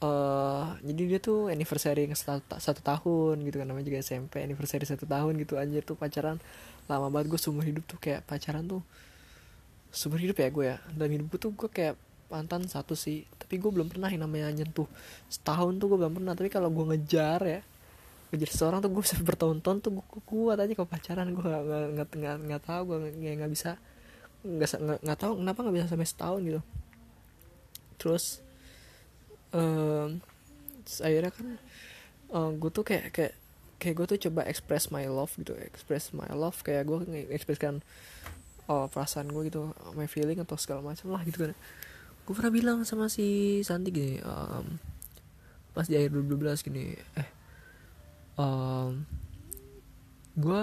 uh, 0.04 0.76
jadi 0.84 1.16
dia 1.16 1.20
tuh 1.22 1.48
anniversary 1.48 2.08
satu, 2.12 2.58
satu 2.60 2.80
tahun 2.84 3.40
gitu 3.44 3.56
kan 3.62 3.66
namanya 3.68 3.86
juga 3.88 3.98
SMP 4.04 4.44
anniversary 4.44 4.84
satu 4.84 5.08
tahun 5.08 5.40
gitu. 5.40 5.56
Anjir 5.56 5.86
tuh 5.86 5.96
pacaran 5.96 6.36
lama 6.90 7.08
banget. 7.08 7.32
Gue 7.32 7.40
seumur 7.40 7.64
hidup 7.64 7.84
tuh 7.88 7.98
kayak 8.00 8.26
pacaran 8.28 8.66
tuh 8.66 8.82
seumur 9.92 10.20
hidup 10.20 10.36
ya 10.36 10.48
gue 10.52 10.64
ya. 10.64 10.76
Dan 10.92 11.08
hidup 11.16 11.26
gue 11.32 11.40
tuh 11.40 11.52
gue 11.56 11.68
kayak 11.70 11.94
mantan 12.28 12.68
satu 12.68 12.92
sih. 12.92 13.24
Tapi 13.38 13.56
gue 13.56 13.70
belum 13.72 13.88
pernah 13.88 14.12
yang 14.12 14.26
namanya 14.28 14.52
nyentuh. 14.52 14.88
Setahun 15.32 15.80
tuh 15.80 15.86
gue 15.94 15.98
belum 16.00 16.14
pernah. 16.20 16.34
Tapi 16.36 16.48
kalau 16.52 16.68
gue 16.68 16.84
ngejar 16.92 17.40
ya 17.44 17.60
ngejar 18.34 18.50
seseorang 18.50 18.82
tuh 18.82 18.90
gue 18.90 19.02
bisa 19.06 19.16
bertahun-tahun 19.22 19.78
tuh 19.86 19.90
gue 20.02 20.04
kuat 20.26 20.58
aja 20.60 20.72
kalau 20.76 20.88
pacaran. 20.90 21.26
Gue 21.32 21.44
nggak 21.46 21.62
nggak 21.94 22.08
nggak 22.16 22.36
nggak 22.50 22.62
tahu 22.62 22.82
gue 22.84 22.96
nggak 23.16 23.34
nggak 23.44 23.52
bisa 23.52 23.70
nggak 24.46 25.02
nggak 25.02 25.18
tahu 25.18 25.32
kenapa 25.42 25.58
nggak 25.64 25.76
bisa 25.80 25.86
sampai 25.88 26.06
setahun 26.06 26.40
gitu. 26.44 26.60
Terus 27.96 28.45
um, 29.52 30.22
akhirnya 31.02 31.30
kan 31.34 31.46
um, 32.30 32.50
gue 32.58 32.70
tuh 32.70 32.86
kayak 32.86 33.14
kayak 33.14 33.34
kayak 33.76 33.94
gue 33.98 34.06
tuh 34.16 34.18
coba 34.30 34.48
express 34.48 34.88
my 34.88 35.04
love 35.04 35.30
gitu 35.36 35.52
express 35.60 36.10
my 36.16 36.26
love 36.32 36.56
kayak 36.64 36.88
gue 36.88 37.28
ekspresikan 37.30 37.84
oh, 38.66 38.90
perasaan 38.90 39.30
gue 39.30 39.46
gitu 39.46 39.70
my 39.94 40.10
feeling 40.10 40.42
atau 40.42 40.58
segala 40.58 40.82
macam 40.82 41.14
lah 41.14 41.22
gitu 41.22 41.46
kan. 41.46 41.52
Gue 42.26 42.34
pernah 42.34 42.50
bilang 42.50 42.78
sama 42.82 43.06
si 43.06 43.60
Santi 43.62 43.94
gini 43.94 44.18
um, 44.26 44.80
pas 45.70 45.86
di 45.86 45.94
akhir 45.94 46.10
2012 46.10 46.66
gini 46.66 46.96
eh 46.96 47.28
um, 48.40 49.04
gue 50.34 50.62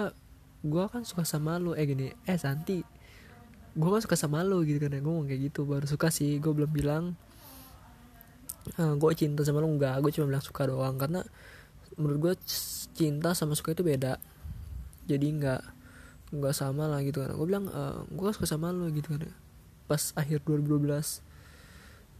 gue 0.64 0.84
kan 0.90 1.02
suka 1.06 1.22
sama 1.22 1.56
lo 1.62 1.72
eh 1.72 1.86
gini 1.86 2.10
eh 2.26 2.38
Santi 2.38 2.82
gue 3.74 3.90
kan 3.90 4.02
suka 4.02 4.18
sama 4.18 4.44
lo 4.44 4.60
gitu 4.66 4.82
kan 4.82 4.92
ya 4.92 5.00
gue 5.00 5.06
ngomong 5.06 5.30
kayak 5.30 5.50
gitu 5.50 5.64
baru 5.64 5.86
suka 5.88 6.10
sih 6.12 6.36
gue 6.42 6.52
belum 6.52 6.70
bilang 6.70 7.04
uh, 8.80 8.94
gue 8.96 9.10
cinta 9.16 9.44
sama 9.44 9.60
lo 9.60 9.68
enggak. 9.68 10.00
Gue 10.00 10.10
cuma 10.14 10.30
bilang 10.30 10.44
suka 10.44 10.68
doang 10.68 10.96
karena 10.96 11.20
menurut 11.94 12.18
gue 12.20 12.34
cinta 12.96 13.36
sama 13.36 13.54
suka 13.56 13.76
itu 13.76 13.84
beda. 13.84 14.18
Jadi 15.04 15.26
nggak 15.40 15.62
nggak 16.34 16.54
sama 16.56 16.88
lah 16.90 17.00
gitu 17.04 17.22
kan. 17.22 17.36
Gue 17.36 17.46
bilang 17.46 17.66
e, 17.70 17.80
eh, 17.80 17.98
gue 18.10 18.28
suka 18.34 18.46
sama 18.48 18.74
lo 18.74 18.88
gitu 18.90 19.14
kan 19.14 19.30
pas 19.84 20.16
akhir 20.16 20.40
2012 20.48 21.20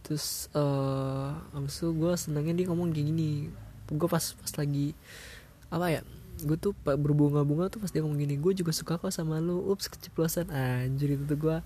terus 0.05 0.53
uh, 0.53 1.33
itu 1.65 1.89
gue 1.97 2.13
senangnya 2.13 2.53
dia 2.61 2.65
ngomong 2.69 2.93
kayak 2.93 3.09
gini. 3.09 3.49
Gue 3.89 4.09
pas 4.09 4.21
pas 4.21 4.51
lagi 4.61 4.93
apa 5.73 5.87
ya 5.89 6.01
gue 6.45 6.57
tuh 6.59 6.75
berbunga-bunga 6.83 7.73
tuh 7.73 7.79
pas 7.81 7.89
dia 7.89 8.03
ngomong 8.03 8.19
gini 8.19 8.35
gue 8.35 8.53
juga 8.53 8.69
suka 8.75 9.01
kok 9.01 9.09
sama 9.09 9.41
lo 9.41 9.65
ups 9.73 9.89
keceplosan. 9.89 10.53
Anjir 10.53 11.17
itu 11.17 11.25
tuh 11.25 11.37
gue 11.41 11.57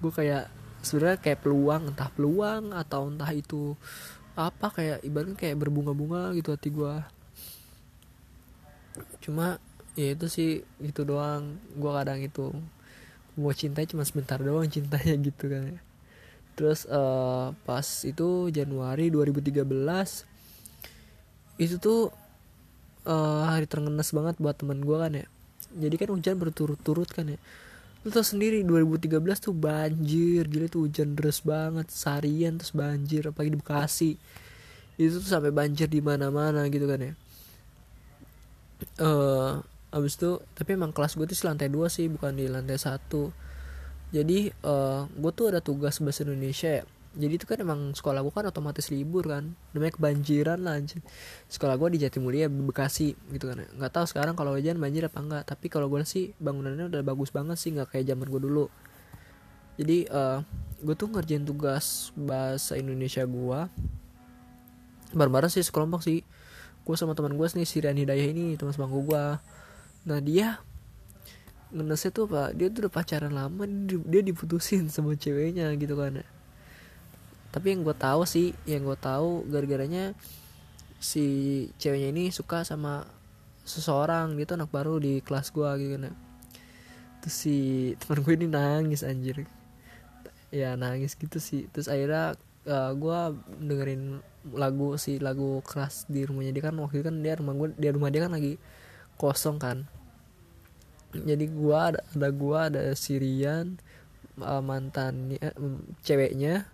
gue 0.00 0.12
kayak 0.12 0.48
sebenarnya 0.80 1.18
kayak 1.20 1.40
peluang 1.44 1.92
entah 1.92 2.10
peluang 2.12 2.72
atau 2.72 3.08
entah 3.08 3.30
itu 3.32 3.76
apa 4.38 4.72
kayak 4.72 5.04
ibaratnya 5.04 5.36
kayak 5.36 5.56
berbunga-bunga 5.60 6.32
gitu 6.38 6.54
hati 6.54 6.70
gue 6.72 6.94
cuma 9.20 9.60
ya 9.98 10.16
itu 10.16 10.26
sih 10.30 10.50
gitu 10.82 11.04
doang. 11.06 11.58
Gue 11.76 11.92
kadang 11.94 12.20
itu 12.22 12.50
mau 13.38 13.52
cinta 13.54 13.84
cuma 13.86 14.02
sebentar 14.04 14.38
doang 14.40 14.66
cintanya 14.68 15.14
gitu 15.28 15.44
kan. 15.50 15.78
Terus 16.56 16.84
uh, 16.90 17.54
pas 17.64 17.86
itu 18.04 18.50
Januari 18.52 19.08
2013 19.08 19.64
itu 21.60 21.76
tuh 21.76 22.08
uh, 23.04 23.42
hari 23.48 23.68
terengenes 23.68 24.12
banget 24.16 24.36
buat 24.40 24.56
teman 24.56 24.80
gue 24.82 24.96
kan 24.96 25.12
ya. 25.14 25.26
Jadi 25.70 25.94
kan 26.00 26.08
hujan 26.10 26.36
berturut-turut 26.40 27.08
kan 27.12 27.30
ya 27.30 27.38
lu 28.00 28.08
tau 28.08 28.24
sendiri 28.24 28.64
2013 28.64 29.20
tuh 29.36 29.52
banjir 29.52 30.48
gila 30.48 30.72
tuh 30.72 30.88
hujan 30.88 31.12
deras 31.12 31.44
banget 31.44 31.92
seharian 31.92 32.56
terus 32.56 32.72
banjir 32.72 33.28
apalagi 33.28 33.52
di 33.52 33.60
Bekasi. 33.60 34.10
Itu 34.96 35.20
tuh 35.20 35.28
sampai 35.28 35.52
banjir 35.52 35.88
di 35.88 36.00
mana-mana 36.00 36.64
gitu 36.72 36.88
kan 36.88 37.00
ya. 37.00 37.12
Uh, 38.96 39.60
abis 39.92 40.16
itu 40.16 40.40
tapi 40.56 40.72
emang 40.72 40.96
kelas 40.96 41.12
gue 41.12 41.28
tuh 41.28 41.36
di 41.36 41.44
lantai 41.44 41.68
dua 41.68 41.92
sih 41.92 42.08
bukan 42.08 42.32
di 42.32 42.48
lantai 42.48 42.80
satu. 42.80 43.28
Jadi 44.10 44.50
uh, 44.64 44.70
eh, 44.72 45.00
gue 45.06 45.32
tuh 45.36 45.52
ada 45.52 45.60
tugas 45.62 46.00
bahasa 46.02 46.26
Indonesia 46.26 46.82
ya 46.82 46.84
jadi 47.10 47.42
itu 47.42 47.42
kan 47.42 47.58
emang 47.58 47.90
sekolah 47.90 48.22
gue 48.22 48.30
kan 48.30 48.46
otomatis 48.46 48.86
libur 48.94 49.26
kan. 49.26 49.58
Namanya 49.74 49.98
kebanjiran 49.98 50.62
lah 50.62 50.78
anjir 50.78 51.02
sekolah 51.50 51.74
gue 51.74 51.98
di 51.98 52.06
Jatimulya 52.06 52.46
Bekasi 52.46 53.18
gitu 53.34 53.50
kan. 53.50 53.66
Nggak 53.66 53.90
tahu 53.90 54.06
sekarang 54.06 54.38
kalau 54.38 54.54
hujan 54.54 54.78
banjir 54.78 55.10
apa 55.10 55.18
enggak 55.18 55.42
tapi 55.42 55.66
kalau 55.66 55.90
gue 55.90 56.06
sih 56.06 56.30
bangunannya 56.38 56.86
udah 56.86 57.02
bagus 57.02 57.34
banget 57.34 57.58
sih 57.58 57.74
nggak 57.74 57.90
kayak 57.90 58.14
zaman 58.14 58.30
gue 58.30 58.40
dulu. 58.46 58.70
Jadi 59.74 60.06
uh, 60.06 60.38
eh, 60.38 60.86
gue 60.86 60.94
tuh 60.94 61.10
ngerjain 61.10 61.42
tugas 61.42 62.14
bahasa 62.14 62.78
Indonesia 62.78 63.26
gue 63.26 63.60
bareng-bareng 65.10 65.50
sih 65.50 65.66
sekelompok 65.66 66.06
sih. 66.06 66.22
Gue 66.86 66.94
sama 66.94 67.18
teman 67.18 67.34
gue 67.34 67.46
nih 67.58 67.66
si 67.66 67.82
Rian 67.82 67.98
Hidayah 67.98 68.26
ini 68.30 68.54
teman 68.54 68.70
sebangku 68.70 69.02
gue 69.02 69.24
nah 70.00 70.16
dia 70.22 70.62
ngenesnya 71.74 72.14
tuh 72.14 72.30
apa? 72.30 72.54
Dia 72.54 72.70
tuh 72.70 72.86
udah 72.86 72.92
pacaran 72.94 73.34
lama 73.34 73.66
dia 74.06 74.22
diputusin 74.22 74.86
sama 74.94 75.18
ceweknya 75.18 75.74
gitu 75.74 75.98
kan 75.98 76.22
tapi 77.50 77.74
yang 77.74 77.82
gue 77.82 77.96
tahu 77.98 78.22
sih 78.22 78.54
yang 78.66 78.86
gue 78.86 78.94
tahu 78.94 79.42
gara-garanya 79.50 80.14
si 81.02 81.24
ceweknya 81.82 82.14
ini 82.14 82.30
suka 82.30 82.62
sama 82.62 83.06
seseorang. 83.66 84.38
Gitu 84.38 84.54
anak 84.54 84.70
baru 84.70 85.02
di 85.02 85.18
kelas 85.22 85.50
gue 85.50 85.70
gitu 85.82 85.98
kan. 85.98 86.14
Terus 87.26 87.36
si 87.36 87.56
teman 87.98 88.22
gue 88.22 88.34
ini 88.38 88.46
nangis 88.46 89.02
anjir. 89.02 89.46
Ya 90.54 90.78
nangis 90.78 91.18
gitu 91.18 91.42
sih. 91.42 91.66
Terus 91.74 91.90
akhirnya 91.90 92.38
uh, 92.70 92.90
eh, 92.90 92.90
gue 92.94 93.18
dengerin 93.66 94.22
lagu 94.56 94.96
si 94.96 95.20
lagu 95.20 95.60
keras 95.66 96.06
di 96.06 96.22
rumahnya 96.22 96.54
dia 96.54 96.64
kan. 96.70 96.78
Waktu 96.78 97.02
itu 97.02 97.06
kan 97.10 97.16
dia 97.18 97.34
rumah 97.34 97.54
gue 97.58 97.68
dia 97.74 97.90
rumah 97.90 98.08
dia 98.14 98.22
kan 98.24 98.32
lagi 98.32 98.54
kosong 99.18 99.58
kan. 99.58 99.90
Jadi 101.10 101.50
gua 101.50 101.90
ada, 101.90 102.00
ada 102.14 102.28
gua 102.30 102.70
ada 102.70 102.94
Sirian 102.94 103.82
uh, 104.38 104.62
mantannya 104.62 105.42
uh, 105.42 105.82
ceweknya 106.06 106.70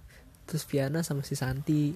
terus 0.46 0.64
Viana 0.64 1.02
sama 1.02 1.26
si 1.26 1.34
Santi. 1.34 1.92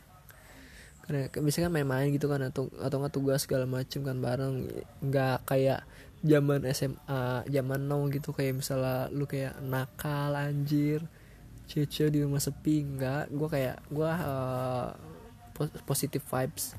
Karena 1.06 1.30
biasanya 1.30 1.70
kan 1.70 1.74
main-main 1.74 2.10
gitu 2.12 2.26
kan 2.30 2.42
atau 2.44 2.68
atau 2.82 2.96
nggak 3.00 3.14
tugas 3.14 3.46
segala 3.46 3.64
macem 3.64 4.02
kan 4.02 4.18
bareng. 4.18 4.68
Nggak 5.00 5.46
kayak 5.46 5.86
zaman 6.20 6.68
SMA 6.76 7.48
zaman 7.48 7.80
now 7.88 8.04
gitu 8.12 8.36
kayak 8.36 8.60
misalnya 8.60 9.08
lu 9.08 9.24
kayak 9.24 9.56
nakal 9.64 10.36
anjir 10.36 11.00
cece 11.64 12.10
di 12.10 12.20
rumah 12.20 12.42
sepi 12.42 12.82
nggak. 12.82 13.30
Gue 13.30 13.48
kayak 13.48 13.76
gue 13.88 14.10
uh, 14.10 14.90
positive 15.86 16.26
vibes. 16.26 16.74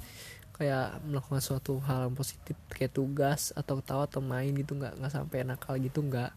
Kayak 0.51 1.01
melakukan 1.07 1.41
suatu 1.41 1.81
hal 1.89 2.11
yang 2.11 2.13
positif 2.13 2.53
kayak 2.69 2.93
tugas 2.93 3.49
atau 3.57 3.81
tawa 3.81 4.05
atau 4.05 4.21
main 4.21 4.53
gitu 4.53 4.77
nggak 4.77 4.99
nggak 4.99 5.13
sampai 5.15 5.47
nakal 5.47 5.79
gitu 5.79 6.05
nggak. 6.05 6.29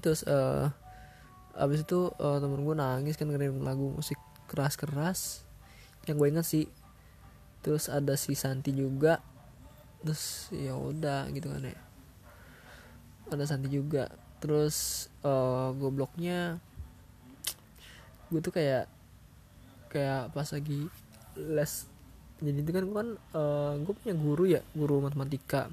Terus 0.00 0.24
uh, 0.24 0.72
abis 1.60 1.84
itu 1.84 2.08
uh, 2.16 2.38
temen 2.40 2.64
gue 2.64 2.72
nangis 2.72 3.20
kan 3.20 3.28
dengerin 3.28 3.60
lagu 3.60 3.92
musik 3.92 4.16
keras 4.48 4.80
keras 4.80 5.44
yang 6.08 6.16
gue 6.16 6.28
inget 6.32 6.46
sih 6.48 6.64
terus 7.60 7.92
ada 7.92 8.16
si 8.16 8.32
Santi 8.32 8.72
juga. 8.72 9.20
Terus 10.00 10.48
ya 10.48 10.72
udah 10.72 11.28
gitu 11.28 11.52
kan 11.52 11.60
ya. 11.60 11.80
Ada 13.28 13.44
Santi 13.54 13.68
juga. 13.68 14.08
Terus 14.40 15.08
uh, 15.20 15.76
gobloknya 15.76 16.56
gue 18.32 18.40
tuh 18.40 18.54
kayak 18.54 18.88
kayak 19.92 20.32
pas 20.32 20.48
lagi 20.48 20.88
les. 21.36 21.72
Jadi 22.40 22.58
itu 22.64 22.72
kan 22.72 22.84
gue 22.88 22.96
kan 22.96 23.10
uh, 23.36 23.76
gue 23.76 23.92
punya 24.00 24.14
guru 24.16 24.44
ya 24.48 24.64
guru 24.72 25.04
matematika. 25.04 25.68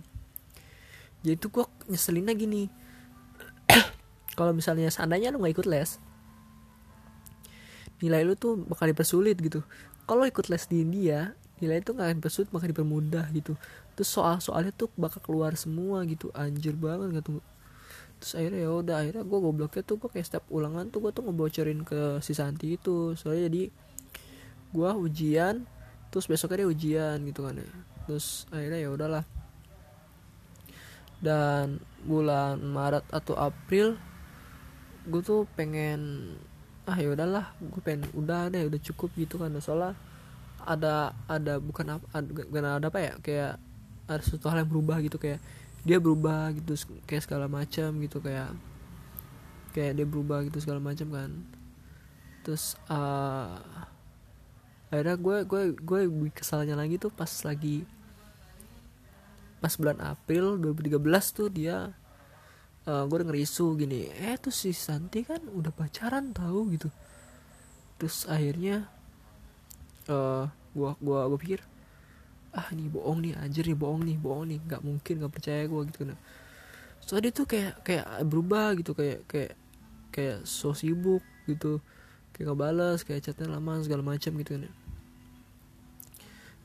Jadi 1.24 1.36
tuh 1.40 1.50
gue 1.50 1.66
nyeselinnya 1.88 2.36
gini 2.36 2.68
kalau 4.38 4.54
misalnya 4.54 4.94
seandainya 4.94 5.34
lu 5.34 5.42
nggak 5.42 5.58
ikut 5.58 5.68
les 5.68 5.98
nilai 7.98 8.22
lu 8.22 8.38
tuh 8.38 8.62
bakal 8.62 8.86
dipersulit 8.86 9.42
gitu. 9.42 9.66
Kalau 10.06 10.24
ikut 10.24 10.48
les 10.54 10.64
di 10.70 10.86
India 10.86 11.34
nilai 11.58 11.82
itu 11.82 11.98
nggak 11.98 12.06
akan 12.06 12.18
dipersulit 12.22 12.50
bakal 12.54 12.70
dipermudah 12.70 13.26
gitu. 13.34 13.58
Terus 13.98 14.10
soal-soalnya 14.14 14.70
tuh 14.78 14.94
bakal 14.94 15.20
keluar 15.26 15.58
semua 15.58 16.06
gitu. 16.06 16.30
Anjir 16.38 16.78
banget 16.78 17.26
gitu 17.26 17.42
terus 18.18 18.34
akhirnya 18.34 18.66
ya 18.66 18.72
udah 18.74 18.96
akhirnya 19.06 19.24
gue 19.30 19.40
gobloknya 19.46 19.84
tuh 19.86 20.02
gue 20.02 20.10
kayak 20.10 20.26
setiap 20.26 20.46
ulangan 20.50 20.90
tuh 20.90 21.06
gue 21.06 21.12
tuh 21.14 21.22
ngebocorin 21.22 21.86
ke 21.86 22.18
si 22.22 22.34
Santi 22.34 22.78
itu. 22.78 23.14
Soalnya 23.14 23.50
jadi 23.50 23.64
gue 24.74 24.90
ujian 24.98 25.66
terus 26.10 26.26
besoknya 26.26 26.66
dia 26.66 26.70
ujian 26.70 27.18
gitu 27.26 27.46
kan 27.46 27.62
ya. 27.62 27.70
Terus 28.10 28.50
akhirnya 28.50 28.80
ya 28.82 28.90
udahlah. 28.90 29.26
Dan 31.18 31.82
bulan 32.06 32.62
Maret 32.62 33.06
atau 33.10 33.34
April 33.38 33.98
gue 35.08 35.22
tuh 35.24 35.48
pengen 35.56 36.34
ah 36.88 36.96
ya 36.96 37.12
udahlah 37.12 37.52
gue 37.60 37.82
pengen 37.84 38.08
udah 38.16 38.52
deh 38.52 38.68
udah 38.68 38.80
cukup 38.84 39.10
gitu 39.16 39.40
kan. 39.40 39.52
Soalnya 39.60 39.96
ada 40.68 41.16
ada 41.32 41.60
bukan 41.64 41.98
apa 42.00 42.06
ada, 42.12 42.28
ada 42.78 42.88
apa 42.92 43.00
ya 43.00 43.14
kayak 43.24 43.54
ada 44.08 44.22
sesuatu 44.24 44.52
hal 44.52 44.64
yang 44.64 44.72
berubah 44.72 45.00
gitu 45.04 45.20
kayak 45.20 45.40
dia 45.88 45.98
berubah 46.00 46.52
gitu 46.56 46.76
kayak 47.08 47.24
segala 47.24 47.48
macam 47.48 47.96
gitu 48.04 48.20
kayak 48.20 48.52
kayak 49.72 49.94
dia 49.96 50.06
berubah 50.08 50.44
gitu 50.48 50.60
segala 50.60 50.84
macam 50.84 51.08
kan. 51.12 51.32
Terus 52.44 52.80
uh, 52.88 53.60
akhirnya 54.88 55.16
gue 55.20 55.38
gue 55.44 55.62
gue 55.76 56.02
kesalnya 56.32 56.80
lagi 56.80 56.96
tuh 56.96 57.12
pas 57.12 57.30
lagi 57.44 57.84
pas 59.60 59.74
bulan 59.76 60.00
April 60.00 60.56
2013 60.62 61.02
tuh 61.36 61.50
dia 61.52 61.92
uh, 62.88 63.04
gue 63.06 63.18
denger 63.22 63.38
isu 63.38 63.76
gini. 63.76 64.08
Eh 64.10 64.40
tuh 64.40 64.56
si 64.56 64.72
Santi 64.72 65.22
kan 65.28 65.44
udah 65.44 65.70
pacaran 65.76 66.32
tahu 66.32 66.72
gitu. 66.74 66.90
Terus 68.00 68.26
akhirnya 68.26 68.88
uh, 70.08 70.48
gua 70.72 70.96
gua 71.02 71.28
gua 71.28 71.40
pikir 71.40 71.62
ah 72.58 72.74
nih 72.74 72.90
bohong 72.90 73.22
nih 73.22 73.34
anjir 73.38 73.70
nih 73.70 73.78
bohong 73.78 74.02
nih 74.08 74.18
bohong 74.18 74.46
nih 74.50 74.60
nggak 74.66 74.82
mungkin 74.82 75.14
nggak 75.22 75.34
percaya 75.34 75.62
gue 75.70 75.82
gitu 75.94 76.10
nah 76.10 76.18
so 77.06 77.14
dia 77.22 77.30
tuh 77.30 77.46
kayak 77.46 77.86
kayak 77.86 78.08
berubah 78.26 78.74
gitu 78.74 78.98
kayak 78.98 79.22
kayak 79.30 79.54
kayak 80.10 80.42
so 80.50 80.74
sibuk 80.74 81.22
gitu. 81.46 81.78
Kayak 82.34 82.54
nggak 82.54 82.60
balas 82.60 83.00
kayak 83.06 83.22
chatnya 83.26 83.58
lama 83.58 83.82
segala 83.82 84.02
macam 84.06 84.32
gitu 84.38 84.58
kan 84.58 84.70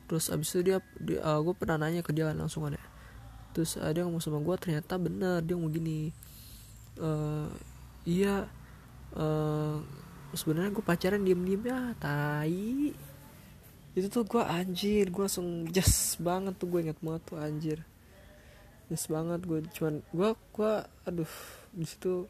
terus 0.09 0.29
abis 0.29 0.53
itu 0.53 0.61
dia, 0.69 0.79
dia 1.01 1.25
uh, 1.25 1.41
gue 1.41 1.55
pernah 1.57 1.81
nanya 1.81 2.05
ke 2.05 2.13
dia 2.13 2.29
kan 2.29 2.37
langsung 2.37 2.69
kan 2.69 2.77
ya 2.77 2.85
terus 3.53 3.77
ada 3.77 4.03
yang 4.03 4.13
ngomong 4.13 4.25
sama 4.25 4.41
gue 4.41 4.57
ternyata 4.59 4.95
bener. 4.99 5.45
Dia 5.45 5.55
ngomong 5.57 5.73
gini 5.73 6.11
uh, 7.01 7.49
iya 8.09 8.49
uh, 9.17 9.79
sebenarnya 10.33 10.73
gue 10.73 10.85
pacaran 10.85 11.23
diem 11.23 11.43
diem 11.45 11.63
ya 11.63 11.81
tai. 12.01 12.93
Itu 13.93 14.09
tuh 14.09 14.25
gue 14.25 14.43
anjir 14.43 15.13
gue 15.13 15.23
langsung 15.23 15.69
jas 15.69 16.17
banget 16.17 16.57
tuh 16.57 16.69
gue 16.73 16.81
inget 16.89 16.99
banget 17.05 17.23
tuh 17.29 17.39
anjir. 17.39 17.79
Jas 18.89 19.05
banget 19.07 19.41
gue 19.45 19.65
cuman 19.77 20.01
gue 20.11 20.31
gue 20.35 20.73
aduh 21.09 21.33
di 21.73 21.87
situ 21.89 22.29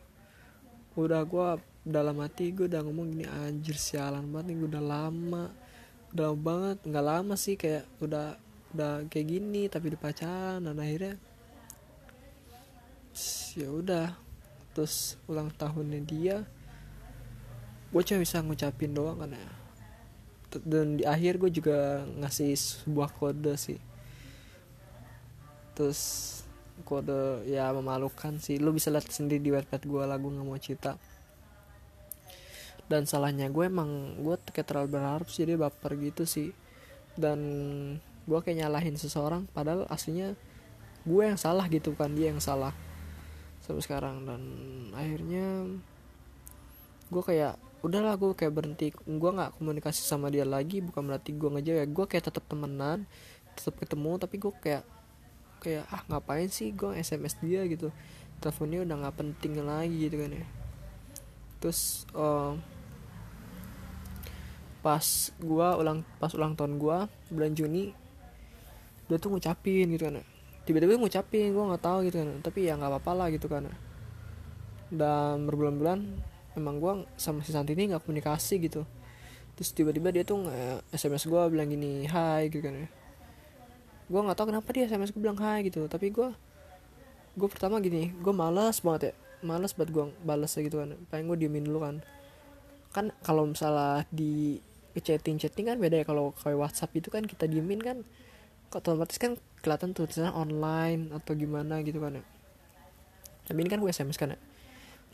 udah 0.95 1.25
gue 1.25 1.49
dalam 1.83 2.21
hati 2.23 2.55
gue 2.55 2.71
udah 2.71 2.85
ngomong 2.85 3.17
gini 3.17 3.27
anjir 3.27 3.75
sialan 3.75 4.29
banget 4.31 4.53
nih 4.53 4.57
gue 4.61 4.69
udah 4.71 4.85
lama 4.85 5.45
udah 6.13 6.29
banget 6.37 6.79
nggak 6.85 7.07
lama 7.09 7.35
sih 7.35 7.57
kayak 7.57 7.89
udah 7.99 8.37
udah 8.73 9.05
kayak 9.13 9.29
gini 9.29 9.69
tapi 9.69 9.93
di 9.93 9.99
pacaran 10.01 10.65
dan 10.65 10.77
akhirnya 10.81 11.17
ya 13.53 13.69
udah. 13.69 14.09
Terus 14.73 15.21
ulang 15.29 15.53
tahunnya 15.53 16.01
dia 16.09 16.37
gue 17.93 18.01
cuma 18.09 18.25
bisa 18.25 18.41
ngucapin 18.41 18.97
doang 18.97 19.21
kan 19.21 19.37
ya. 19.37 19.49
Dan 20.65 20.97
di 21.01 21.05
akhir 21.05 21.37
gue 21.37 21.53
juga 21.53 22.09
ngasih 22.25 22.57
sebuah 22.57 23.13
kode 23.13 23.53
sih. 23.61 23.81
Terus 25.77 26.01
kode 26.89 27.45
ya 27.45 27.69
memalukan 27.77 28.41
sih. 28.41 28.57
Lu 28.57 28.73
bisa 28.73 28.89
lihat 28.89 29.05
sendiri 29.13 29.45
di 29.45 29.53
website 29.53 29.85
gue 29.85 30.03
lagu 30.09 30.33
nggak 30.33 30.47
mau 30.49 30.57
cerita. 30.57 30.97
Dan 32.89 33.05
salahnya 33.05 33.53
gue 33.53 33.65
emang 33.69 34.21
gue 34.25 34.37
kayak 34.53 34.69
terlalu 34.69 34.89
berharap 34.97 35.29
sih 35.29 35.45
dia 35.45 35.61
baper 35.61 35.93
gitu 36.01 36.25
sih. 36.25 36.49
Dan 37.13 37.41
gue 38.23 38.39
kayak 38.39 38.67
nyalahin 38.67 38.95
seseorang 38.95 39.51
padahal 39.51 39.87
aslinya 39.91 40.39
gue 41.03 41.23
yang 41.27 41.35
salah 41.35 41.67
gitu 41.67 41.99
kan 41.99 42.15
dia 42.15 42.31
yang 42.31 42.39
salah 42.39 42.71
sampai 43.63 43.83
sekarang. 43.83 44.27
Dan 44.27 44.43
akhirnya 44.95 45.67
gue 47.11 47.23
kayak 47.23 47.59
udahlah 47.83 48.15
gue 48.19 48.35
kayak 48.35 48.55
berhenti. 48.55 48.95
Gue 48.95 49.31
nggak 49.31 49.59
komunikasi 49.59 50.03
sama 50.03 50.31
dia 50.31 50.47
lagi 50.47 50.83
bukan 50.83 51.03
berarti 51.07 51.35
gue 51.35 51.49
ngejauh 51.51 51.79
ya 51.83 51.87
gue 51.87 52.05
kayak 52.07 52.31
tetap 52.31 52.45
temenan 52.47 53.07
tetap 53.53 53.77
ketemu 53.77 54.17
tapi 54.17 54.41
gue 54.41 54.53
kayak 54.65 54.85
kayak 55.63 55.85
ah 55.93 56.03
ngapain 56.11 56.51
sih 56.51 56.75
gue 56.75 56.95
sms 56.99 57.39
dia? 57.43 57.63
Gitu. 57.67 57.91
Teleponnya 58.43 58.83
udah 58.83 58.97
nggak 59.07 59.17
penting 59.19 59.63
lagi 59.63 60.11
gitu 60.11 60.17
kan 60.19 60.31
ya. 60.35 60.47
Terus 61.63 62.11
uh, 62.15 62.59
pas 64.83 65.07
gue 65.39 65.69
ulang 65.79 66.03
pas 66.19 66.35
ulang 66.35 66.59
tahun 66.59 66.83
gue 66.83 66.99
bulan 67.31 67.55
Juni 67.55 67.95
dia 69.13 69.21
tuh 69.21 69.37
ngucapin 69.37 69.93
gitu 69.93 70.09
kan. 70.09 70.25
Tiba-tiba 70.65 70.97
ngucapin 70.97 71.53
gue 71.53 71.65
nggak 71.69 71.83
tahu 71.85 72.09
gitu 72.09 72.17
kan. 72.25 72.41
Tapi 72.41 72.65
ya 72.65 72.81
nggak 72.81 72.91
apa-apa 72.97 73.13
lah 73.13 73.29
gitu 73.29 73.47
kan. 73.53 73.69
Dan 74.89 75.45
berbulan-bulan 75.45 75.99
emang 76.57 76.81
gue 76.81 76.93
sama 77.21 77.41
si 77.45 77.53
Santi 77.53 77.77
ini 77.77 77.93
nggak 77.93 78.05
komunikasi 78.05 78.61
gitu. 78.61 78.89
Terus 79.53 79.73
tiba-tiba 79.77 80.09
dia 80.09 80.25
tuh 80.25 80.49
sms 80.97 81.29
gue 81.29 81.43
bilang 81.53 81.69
gini 81.69 82.09
hai 82.09 82.49
gitu 82.49 82.65
kan 82.65 82.73
ya. 82.73 82.89
Gue 84.09 84.21
nggak 84.21 84.37
tahu 84.37 84.53
kenapa 84.53 84.69
dia 84.73 84.89
sms 84.89 85.13
gue 85.13 85.21
bilang 85.21 85.37
hai 85.41 85.69
gitu. 85.69 85.85
Tapi 85.89 86.09
gue 86.09 86.33
gue 87.33 87.49
pertama 87.49 87.81
gini 87.81 88.13
gue 88.17 88.33
malas 88.33 88.81
banget 88.81 89.13
ya. 89.13 89.15
Malas 89.43 89.73
buat 89.77 89.89
gue 89.93 90.13
balas 90.23 90.57
gitu 90.57 90.81
kan. 90.81 90.97
Pengen 91.13 91.29
gue 91.33 91.49
diemin 91.49 91.65
dulu 91.69 91.85
kan. 91.85 92.05
Kan 92.93 93.17
kalau 93.25 93.49
misalnya 93.49 94.05
di 94.13 94.61
chatting 94.93 95.41
chatting 95.41 95.73
kan 95.73 95.81
beda 95.81 96.01
ya. 96.01 96.07
Kalau 96.07 96.37
kayak 96.37 96.61
WhatsApp 96.61 96.93
itu 96.95 97.09
kan 97.09 97.25
kita 97.25 97.49
diemin 97.49 97.81
kan 97.81 98.05
otomatis 98.79 99.21
kan 99.21 99.37
kelihatan 99.61 99.95
tulisannya 99.95 100.33
online 100.35 101.13
atau 101.15 101.33
gimana 101.37 101.81
gitu 101.85 102.03
kan 102.03 102.19
ya. 102.19 102.25
Tapi 103.47 103.59
ini 103.63 103.71
kan 103.71 103.79
gue 103.83 103.91
sms 103.91 104.19
kan 104.19 104.35
ya. 104.35 104.39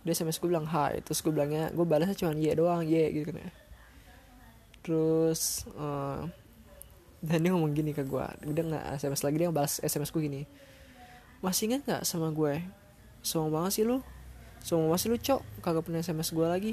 Dia 0.04 0.12
sms 0.14 0.38
gue 0.40 0.48
bilang 0.48 0.68
hai. 0.68 1.00
Terus 1.04 1.20
gue 1.20 1.32
bilangnya 1.32 1.72
gue 1.74 1.84
balasnya 1.84 2.16
cuma 2.16 2.32
ye 2.36 2.52
doang 2.54 2.84
ye 2.84 3.04
gitu 3.12 3.32
kan 3.32 3.36
ya. 3.42 3.50
Terus 4.84 5.68
uh, 5.76 6.24
dan 7.18 7.38
dia 7.42 7.50
ngomong 7.50 7.74
gini 7.74 7.90
ke 7.90 8.06
gue 8.06 8.26
udah 8.46 8.64
nggak 8.70 8.84
sms 9.02 9.26
lagi 9.26 9.36
dia 9.42 9.50
balas 9.50 9.82
sms 9.82 10.10
gue 10.14 10.22
gini. 10.22 10.42
Masih 11.44 11.70
ingat 11.70 11.82
nggak 11.86 12.02
sama 12.06 12.32
gue? 12.34 12.62
Sombong 13.22 13.52
banget 13.62 13.72
sih 13.78 13.84
lu. 13.84 14.00
Sombong 14.64 14.94
banget 14.94 15.02
sih 15.02 15.10
lu 15.10 15.18
cok. 15.18 15.40
Kagak 15.62 15.82
pernah 15.86 16.00
sms 16.00 16.30
gue 16.32 16.46
lagi. 16.46 16.72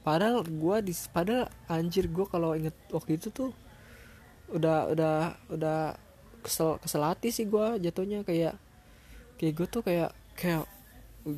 Padahal 0.00 0.40
gue 0.42 0.76
di 0.80 0.92
padahal 1.12 1.52
anjir 1.68 2.08
gue 2.08 2.24
kalau 2.24 2.56
inget 2.56 2.72
waktu 2.88 3.20
itu 3.20 3.28
tuh 3.28 3.52
udah 4.54 4.90
udah 4.92 5.16
udah 5.50 5.78
kesel 6.40 6.80
kesel 6.82 7.02
hati 7.04 7.30
sih 7.30 7.46
gue 7.46 7.80
jatuhnya. 7.82 8.26
Kayak 8.26 8.58
kayak 9.40 9.52
gue 9.56 9.66
tuh 9.66 9.82
kayak 9.82 10.10
kayak 10.36 10.64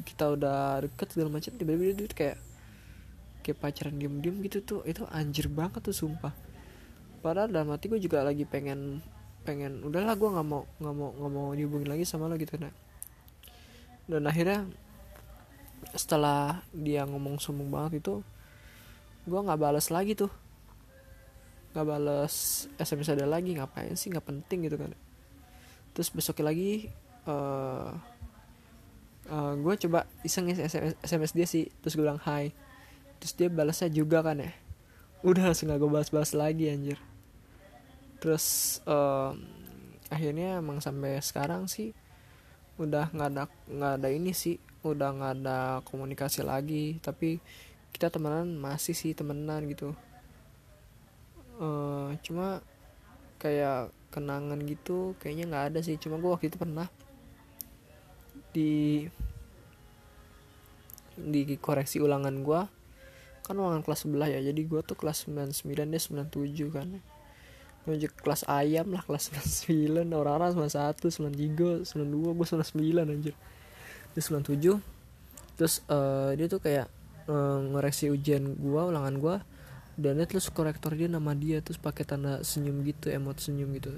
kita 0.06 0.34
udah 0.38 0.82
deket 0.86 1.08
segala 1.12 1.30
macam 1.38 1.52
tiba-tiba 1.58 1.92
dia 1.94 2.08
kayak 2.10 2.38
kayak 3.42 3.58
pacaran 3.58 3.96
diem-diem 3.98 4.36
gitu 4.46 4.58
tuh. 4.62 4.80
Itu 4.88 5.08
anjir 5.10 5.46
banget 5.52 5.82
tuh 5.82 5.94
sumpah. 5.94 6.34
Padahal 7.22 7.50
dalam 7.50 7.70
hati 7.70 7.86
gue 7.86 8.00
juga 8.02 8.26
lagi 8.26 8.42
pengen 8.46 9.02
pengen 9.42 9.82
udahlah 9.82 10.14
gue 10.14 10.30
nggak 10.30 10.46
mau 10.46 10.62
nggak 10.78 10.94
mau 10.94 11.10
nggak 11.18 11.32
mau 11.34 11.48
dihubungin 11.50 11.90
lagi 11.90 12.06
sama 12.06 12.30
lo 12.30 12.38
gitu 12.38 12.54
nah 12.62 12.70
dan 14.06 14.22
akhirnya 14.26 14.70
setelah 15.98 16.62
dia 16.70 17.02
ngomong 17.02 17.42
sombong 17.42 17.70
banget 17.70 18.02
itu 18.02 18.14
gue 19.26 19.40
nggak 19.42 19.58
balas 19.58 19.90
lagi 19.90 20.14
tuh 20.14 20.30
nggak 21.72 21.86
balas 21.88 22.68
sms 22.76 23.16
ada 23.16 23.24
lagi 23.24 23.56
ngapain 23.56 23.96
sih 23.96 24.12
nggak 24.12 24.28
penting 24.28 24.68
gitu 24.68 24.76
kan. 24.76 24.92
Terus 25.96 26.08
besoknya 26.12 26.52
lagi 26.52 26.88
uh, 27.28 27.92
uh, 29.28 29.52
gue 29.56 29.74
coba 29.88 30.08
iseng 30.24 30.48
SMS, 30.52 30.96
sms 31.04 31.32
dia 31.32 31.46
sih. 31.48 31.64
Terus 31.80 31.96
gue 31.96 32.04
bilang 32.04 32.20
hai. 32.28 32.52
Terus 33.20 33.32
dia 33.36 33.48
balasnya 33.48 33.88
juga 33.92 34.24
kan 34.24 34.40
ya. 34.40 34.52
Udah 35.22 35.52
langsung 35.52 35.70
gak 35.70 35.78
gue 35.78 35.90
balas-balas 35.90 36.34
lagi 36.34 36.68
anjir. 36.68 36.98
Terus 38.18 38.78
uh, 38.84 39.32
akhirnya 40.12 40.60
emang 40.60 40.82
sampai 40.84 41.20
sekarang 41.24 41.70
sih 41.70 41.96
udah 42.80 43.12
nggak 43.12 43.28
ada 43.30 43.44
nggak 43.68 43.92
ada 44.00 44.08
ini 44.08 44.32
sih 44.32 44.56
udah 44.82 45.08
nggak 45.14 45.32
ada 45.40 45.58
komunikasi 45.86 46.44
lagi. 46.44 46.98
Tapi 46.98 47.38
kita 47.92 48.08
temenan 48.08 48.56
masih 48.58 48.96
sih 48.96 49.12
temenan 49.12 49.68
gitu 49.68 49.94
uh, 51.58 52.14
cuma 52.22 52.64
kayak 53.42 53.90
kenangan 54.14 54.60
gitu 54.68 55.16
kayaknya 55.18 55.44
nggak 55.50 55.64
ada 55.74 55.80
sih. 55.82 55.96
Cuma 55.98 56.20
gue 56.20 56.30
waktu 56.30 56.52
itu 56.52 56.60
pernah 56.60 56.86
di 58.52 59.08
di 61.12 61.44
koreksi 61.60 62.00
ulangan 62.00 62.40
gue 62.40 62.60
kan 63.42 63.54
ulangan 63.58 63.82
kelas 63.82 64.06
sebelah 64.06 64.28
ya. 64.30 64.40
Jadi 64.40 64.60
gue 64.64 64.80
tuh 64.84 64.94
kelas 64.94 65.26
99 65.26 65.92
dia 65.92 66.00
97 66.00 66.76
kan. 66.76 66.88
Menuju 67.82 68.14
kelas 68.14 68.46
ayam 68.46 68.94
lah 68.94 69.02
kelas 69.02 69.34
99 69.66 70.06
orang-orang 70.14 70.54
91 70.54 71.02
93 71.10 71.88
92 71.88 72.38
gue 72.38 72.46
99 72.46 73.12
anjir. 73.12 73.34
Dia 74.14 74.22
97 74.22 75.02
terus 75.52 75.84
uh, 75.92 76.32
dia 76.32 76.48
tuh 76.48 76.58
kayak 76.64 76.88
uh, 77.28 77.60
ngoreksi 77.70 78.08
ujian 78.08 78.56
gue 78.56 78.82
ulangan 78.82 79.14
gue 79.20 79.36
dan 80.02 80.18
terus 80.26 80.50
korektor 80.50 80.92
dia 80.98 81.06
nama 81.06 81.32
dia 81.32 81.62
terus 81.62 81.78
pakai 81.78 82.02
tanda 82.02 82.42
senyum 82.42 82.82
gitu 82.82 83.08
emot 83.08 83.38
senyum 83.38 83.70
gitu. 83.78 83.94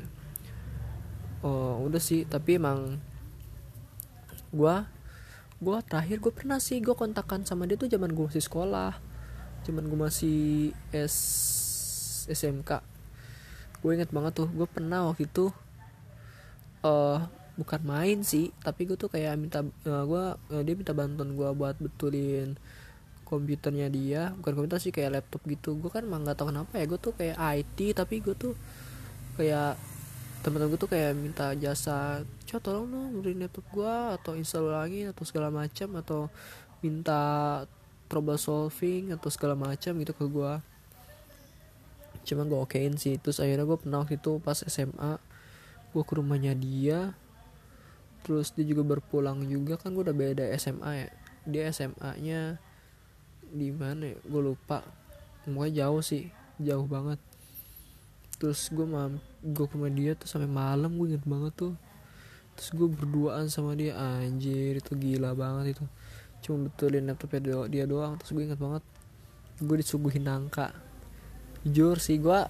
Oh 1.40 1.81
udah 1.85 2.01
sih 2.01 2.29
tapi 2.29 2.61
emang 2.61 3.01
gue 4.55 4.77
gue 5.64 5.77
terakhir 5.88 6.21
gue 6.21 6.33
pernah 6.33 6.61
sih 6.61 6.79
gue 6.79 6.93
kontakkan 6.93 7.43
sama 7.43 7.64
dia 7.64 7.81
tuh 7.81 7.88
zaman 7.88 8.12
gue 8.12 8.25
masih 8.29 8.45
sekolah 8.45 8.93
zaman 9.64 9.88
gue 9.88 9.99
masih 9.99 10.40
S 10.93 11.17
SMK 12.29 12.71
gue 13.81 13.90
inget 13.93 14.12
banget 14.12 14.45
tuh 14.45 14.49
gue 14.49 14.69
pernah 14.69 15.09
waktu 15.09 15.29
itu 15.29 15.49
uh, 16.85 17.19
bukan 17.57 17.81
main 17.83 18.21
sih 18.23 18.53
tapi 18.61 18.85
gue 18.85 18.97
tuh 18.97 19.09
kayak 19.09 19.35
minta 19.40 19.64
uh, 19.64 20.05
gue 20.05 20.25
uh, 20.37 20.62
dia 20.62 20.75
minta 20.77 20.93
bantuan 20.93 21.33
gue 21.33 21.49
buat 21.57 21.77
betulin 21.81 22.57
komputernya 23.35 23.90
dia 23.90 24.31
bukan 24.38 24.53
komputer 24.62 24.79
sih 24.79 24.94
kayak 24.94 25.20
laptop 25.20 25.42
gitu. 25.51 25.75
Gue 25.79 25.90
kan 25.90 26.07
emang 26.07 26.23
nggak 26.23 26.38
tahu 26.38 26.55
kenapa 26.55 26.73
ya 26.79 26.85
gue 26.87 27.01
tuh 27.03 27.12
kayak 27.18 27.37
IT 27.38 27.79
tapi 27.99 28.23
gue 28.23 28.35
tuh 28.38 28.55
kayak 29.35 29.75
teman-teman 30.44 30.77
gue 30.77 30.81
tuh 30.81 30.90
kayak 30.92 31.12
minta 31.16 31.57
jasa 31.57 32.20
coba 32.44 32.61
tolong 32.61 32.87
dong 32.92 33.25
beliin 33.25 33.40
laptop 33.42 33.64
gue 33.73 33.94
atau 34.20 34.33
install 34.37 34.68
lagi 34.68 35.09
atau 35.09 35.25
segala 35.25 35.49
macam 35.49 35.88
atau 35.97 36.29
minta 36.85 37.23
trouble 38.12 38.37
solving 38.37 39.16
atau 39.16 39.33
segala 39.33 39.57
macam 39.57 39.97
gitu 39.97 40.12
ke 40.12 40.25
gue 40.29 40.53
cuma 42.29 42.44
gue 42.44 42.61
okein 42.61 43.01
sih 43.01 43.16
terus 43.16 43.40
akhirnya 43.40 43.64
gue 43.64 43.79
pernah 43.81 44.05
waktu 44.05 44.20
itu 44.20 44.37
pas 44.44 44.61
SMA 44.61 45.16
gue 45.97 46.03
ke 46.05 46.12
rumahnya 46.12 46.53
dia 46.53 47.16
terus 48.25 48.57
dia 48.57 48.64
juga 48.64 48.83
berpulang 48.83 49.44
juga 49.44 49.77
kan 49.77 49.92
gue 49.92 50.01
udah 50.01 50.16
beda 50.16 50.44
SMA 50.57 50.90
ya. 50.97 51.09
Dia 51.44 51.62
SMA 51.68 52.11
nya 52.25 52.57
di 53.55 53.71
mana 53.71 54.11
ya? 54.11 54.19
Gue 54.27 54.43
lupa. 54.51 54.83
Pokoknya 55.47 55.87
jauh 55.87 56.03
sih. 56.03 56.29
Jauh 56.59 56.85
banget. 56.90 57.23
Terus 58.43 58.67
gue 58.75 58.83
mam 58.83 59.23
gue 59.45 59.67
ke 59.71 59.77
dia 59.95 60.12
tuh 60.19 60.27
sampai 60.27 60.51
malam 60.51 60.99
gue 60.99 61.14
inget 61.14 61.25
banget 61.25 61.55
tuh. 61.55 61.75
Terus 62.59 62.71
gue 62.75 62.88
berduaan 62.90 63.47
sama 63.47 63.79
dia. 63.79 63.95
Anjir 63.95 64.83
itu 64.83 64.93
gila 64.99 65.38
banget 65.38 65.79
itu. 65.79 65.85
Cuma 66.43 66.69
betulin 66.69 67.07
laptopnya 67.07 67.40
dia, 67.40 67.57
dia 67.71 67.85
doang. 67.87 68.19
Terus 68.19 68.31
gue 68.35 68.43
inget 68.43 68.61
banget 68.61 68.83
gue 69.62 69.77
disuguhin 69.79 70.27
nangka. 70.27 70.75
Jujur 71.62 72.03
sih 72.03 72.19
gue 72.19 72.40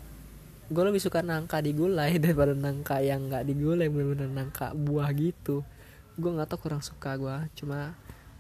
gue 0.64 0.81
lebih 0.81 0.97
suka 1.05 1.21
nangka 1.21 1.61
digulai 1.61 2.17
daripada 2.25 2.57
nangka 2.57 3.05
yang 3.05 3.29
nggak 3.29 3.45
digulai. 3.45 3.93
Bener-bener 3.93 4.33
nangka 4.33 4.73
buah 4.73 5.12
gitu. 5.12 5.61
Gue 6.17 6.31
nggak 6.33 6.49
tau 6.49 6.59
kurang 6.59 6.81
suka 6.81 7.21
gue 7.21 7.37
cuma 7.61 7.93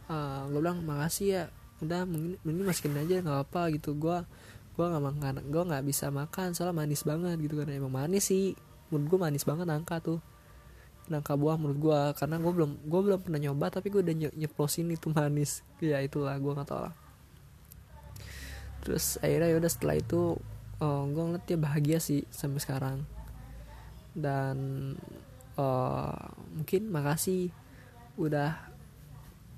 uh, 0.08 0.12
eh, 0.12 0.40
gue 0.52 0.60
bilang 0.60 0.80
makasih 0.84 1.28
ya 1.28 1.44
udah 1.82 2.06
mending 2.06 2.66
masukin 2.66 2.94
aja 2.94 3.22
nggak 3.24 3.40
apa 3.50 3.72
gitu. 3.74 3.96
Gue 3.98 4.22
gue 4.74 4.84
nggak 4.84 5.02
makan 5.02 5.34
gue 5.50 5.62
nggak 5.70 5.84
bisa 5.86 6.10
makan 6.10 6.50
soalnya 6.54 6.74
manis 6.74 7.02
banget 7.02 7.36
gitu 7.42 7.58
kan. 7.58 7.70
Emang 7.70 7.94
manis 7.94 8.30
sih. 8.30 8.54
Menurut 8.92 9.06
gue 9.10 9.18
manis 9.18 9.44
banget 9.46 9.66
nangka 9.66 9.98
tuh. 9.98 10.20
Nangka 11.10 11.34
buah 11.34 11.56
menurut 11.58 11.78
gue 11.80 12.00
karena 12.18 12.36
gue 12.38 12.52
belum 12.52 12.70
gue 12.86 13.00
belum 13.00 13.20
pernah 13.26 13.40
nyoba 13.40 13.66
tapi 13.74 13.90
gue 13.90 14.00
udah 14.00 14.14
ny 14.14 14.26
nyeplosin 14.34 14.90
itu 14.92 15.10
manis. 15.16 15.66
Ya 15.82 15.98
itulah 16.04 16.36
gue 16.38 16.52
nggak 16.52 16.68
tahu 16.68 16.80
lah. 16.86 16.94
Terus 18.84 19.16
akhirnya 19.24 19.48
ya 19.48 19.56
udah 19.58 19.70
setelah 19.72 19.96
itu 19.96 20.36
oh, 20.82 21.02
gue 21.08 21.22
ngeliat 21.24 21.44
dia 21.48 21.58
bahagia 21.58 21.98
sih 21.98 22.22
sampai 22.28 22.60
sekarang. 22.60 22.98
Dan 24.14 24.56
uh, 25.58 26.30
mungkin 26.54 26.90
makasih 26.90 27.50
udah 28.14 28.54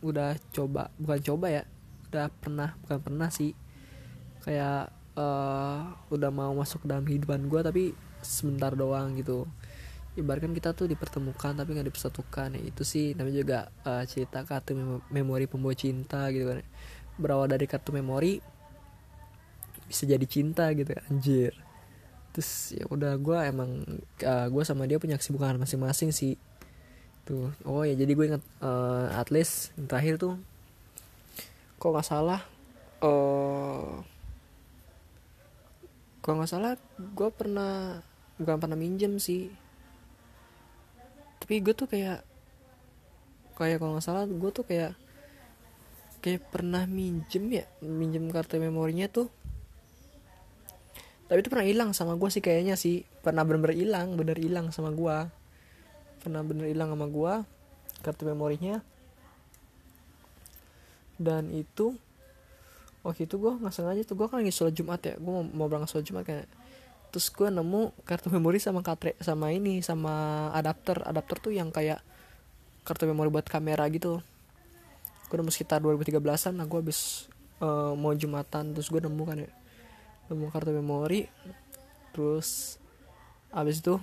udah 0.01 0.37
coba 0.53 0.89
bukan 1.01 1.21
coba 1.21 1.47
ya 1.53 1.63
udah 2.17 2.33
pernah 2.33 2.73
bukan 2.81 2.99
pernah 3.05 3.29
sih. 3.29 3.53
Kayak 4.41 4.89
uh, 5.21 5.93
udah 6.09 6.31
mau 6.33 6.57
masuk 6.57 6.89
dalam 6.89 7.05
kehidupan 7.05 7.45
gue 7.53 7.61
tapi 7.61 7.85
sebentar 8.25 8.73
doang 8.73 9.13
gitu. 9.21 9.45
Ibaratkan 10.17 10.57
kita 10.57 10.73
tuh 10.73 10.89
dipertemukan 10.89 11.53
tapi 11.53 11.77
nggak 11.77 11.93
dipersatukan. 11.93 12.57
Ya 12.57 12.63
itu 12.65 12.83
sih 12.89 13.13
namanya 13.13 13.37
juga 13.37 13.59
uh, 13.85 14.01
cerita 14.09 14.41
kartu 14.49 14.73
memori 15.13 15.45
pembawa 15.45 15.77
cinta 15.77 16.33
gitu 16.33 16.49
kan. 16.49 16.65
Berawal 17.21 17.53
dari 17.53 17.69
kartu 17.69 17.93
memori 17.93 18.41
bisa 19.85 20.09
jadi 20.09 20.25
cinta 20.25 20.73
gitu 20.73 20.97
anjir. 21.13 21.53
Terus 22.33 22.73
ya 22.73 22.85
udah 22.89 23.17
gue 23.21 23.39
emang 23.45 23.71
uh, 24.25 24.29
eh, 24.29 24.47
gue 24.49 24.63
sama 24.65 24.89
dia 24.89 24.97
punya 24.97 25.21
kesibukan 25.21 25.61
masing-masing 25.61 26.17
sih. 26.17 26.41
Tuh 27.29 27.53
oh 27.69 27.85
ya 27.85 27.93
jadi 27.93 28.13
gue 28.13 28.27
ingat 28.33 28.45
uh, 28.65 29.13
at 29.13 29.29
least 29.29 29.77
yang 29.77 29.85
terakhir 29.85 30.17
tuh 30.17 30.41
kok 31.77 31.93
nggak 31.93 32.09
salah 32.09 32.41
uh, 33.05 34.01
kalau 36.27 36.43
nggak 36.43 36.51
salah 36.51 36.73
gue 36.99 37.29
pernah 37.31 38.03
bukan 38.35 38.59
pernah 38.59 38.75
minjem 38.75 39.23
sih. 39.23 39.47
Tapi 41.39 41.63
gue 41.63 41.71
tuh 41.71 41.87
kayak 41.87 42.27
kayak 43.55 43.79
kalau 43.79 43.95
nggak 43.95 44.03
salah 44.03 44.27
gue 44.27 44.51
tuh 44.51 44.67
kayak 44.67 44.99
kayak 46.19 46.43
pernah 46.51 46.83
minjem 46.91 47.63
ya 47.63 47.65
minjem 47.79 48.27
kartu 48.35 48.59
memorinya 48.59 49.07
tuh. 49.07 49.31
Tapi 51.31 51.39
itu 51.39 51.47
pernah 51.47 51.67
hilang 51.71 51.91
sama 51.95 52.19
gue 52.19 52.27
sih 52.27 52.43
kayaknya 52.43 52.75
sih. 52.75 53.07
Pernah 53.23 53.47
bener-bener 53.47 53.79
hilang 53.79 54.19
bener 54.19 54.35
hilang 54.35 54.75
sama 54.75 54.91
gue 54.91 55.47
pernah 56.27 56.43
bener 56.43 56.67
hilang 56.75 56.91
sama 56.91 57.07
gue 57.07 57.35
kartu 58.03 58.27
memorinya 58.27 58.83
dan 61.17 61.49
itu 61.53 61.97
waktu 63.07 63.31
itu 63.31 63.39
gue 63.39 63.53
nggak 63.57 63.75
sengaja 63.75 64.03
tuh. 64.03 64.17
Gue 64.19 64.27
kan 64.27 64.43
lagi 64.43 64.53
sholat 64.53 64.75
jumat 64.75 65.01
ya. 65.01 65.15
Gue 65.17 65.33
mau, 65.33 65.45
mau 65.45 65.67
berangkat 65.71 65.97
sholat 65.97 66.07
jumat 66.07 66.25
kayak 66.27 66.47
terus 67.15 67.33
gue 67.33 67.49
nemu 67.49 67.95
kartu 68.05 68.29
memori 68.29 68.59
sama 68.61 68.83
katre 68.83 69.17
sama 69.23 69.55
ini 69.55 69.81
sama 69.81 70.49
adapter. 70.53 71.01
Adapter 71.07 71.37
tuh 71.39 71.53
yang 71.55 71.71
kayak 71.71 72.03
kartu 72.83 73.07
memori 73.09 73.31
buat 73.31 73.47
kamera 73.47 73.87
gitu. 73.89 74.21
Gue 75.31 75.37
nemu 75.39 75.51
sekitar 75.55 75.81
2013an 75.83 76.59
nah 76.59 76.67
gue 76.67 76.79
habis 76.83 77.31
uh, 77.63 77.95
mau 77.95 78.13
jumatan 78.13 78.75
terus 78.75 78.91
gue 78.91 79.01
nemu 79.01 79.23
kan 79.23 79.37
ya. 79.39 79.51
Nemu 80.29 80.51
kartu 80.51 80.75
memori. 80.75 81.31
Terus 82.13 82.77
abis 83.55 83.81
itu 83.81 83.97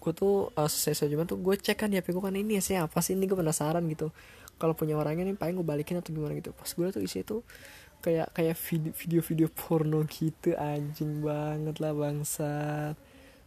gue 0.00 0.12
tuh 0.16 0.48
uh, 0.56 0.64
selesai 0.68 1.12
jumat 1.12 1.28
tuh 1.28 1.36
gue 1.36 1.60
cek 1.60 1.76
kan 1.76 1.92
di 1.92 2.00
hp 2.00 2.08
gue 2.08 2.24
kan 2.24 2.32
ini 2.36 2.60
sih 2.60 2.76
apa 2.76 3.00
sih? 3.00 3.16
Ini 3.16 3.24
gue 3.24 3.36
penasaran 3.40 3.84
gitu 3.88 4.12
kalau 4.60 4.76
punya 4.76 4.94
orangnya 5.00 5.24
nih 5.24 5.40
paling 5.40 5.56
gue 5.56 5.64
balikin 5.64 5.96
atau 5.98 6.12
gimana 6.12 6.36
gitu. 6.36 6.52
Pas 6.52 6.68
gue 6.68 6.86
tuh 6.92 7.00
isi 7.00 7.24
itu 7.24 7.40
kayak 8.04 8.36
kayak 8.36 8.56
video-video 8.92 9.48
porno 9.48 10.04
gitu 10.04 10.52
anjing 10.56 11.20
banget 11.20 11.76
lah 11.84 11.92
bangsa 11.92 12.52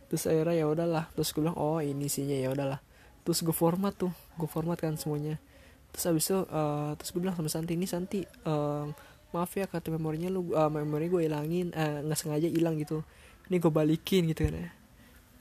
terus 0.06 0.30
akhirnya 0.30 0.62
ya 0.62 0.66
udahlah 0.70 1.10
terus 1.18 1.34
gue 1.34 1.42
bilang 1.42 1.58
oh 1.58 1.78
ini 1.78 2.10
isinya 2.10 2.34
ya 2.34 2.50
udahlah. 2.50 2.82
Terus 3.22 3.46
gue 3.46 3.56
format 3.56 3.94
tuh 3.94 4.10
gue 4.42 4.50
format 4.50 4.76
kan 4.76 4.98
semuanya. 4.98 5.38
Terus 5.94 6.04
abis 6.10 6.24
itu 6.34 6.40
uh, 6.50 6.98
terus 6.98 7.14
gue 7.14 7.22
bilang 7.22 7.38
sama 7.38 7.50
Santi 7.54 7.78
ini 7.78 7.86
Santi 7.86 8.26
uh, 8.50 8.90
maaf 9.34 9.54
ya 9.54 9.70
kartu 9.70 9.94
memorinya 9.94 10.30
lu 10.34 10.50
uh, 10.54 10.70
memori 10.70 11.10
gue 11.10 11.30
hilangin 11.30 11.70
nggak 11.74 12.18
uh, 12.18 12.20
sengaja 12.20 12.50
hilang 12.50 12.82
gitu. 12.82 13.06
Ini 13.50 13.62
gue 13.62 13.70
balikin 13.70 14.26
gitu 14.34 14.50
kan 14.50 14.54
ya. 14.58 14.70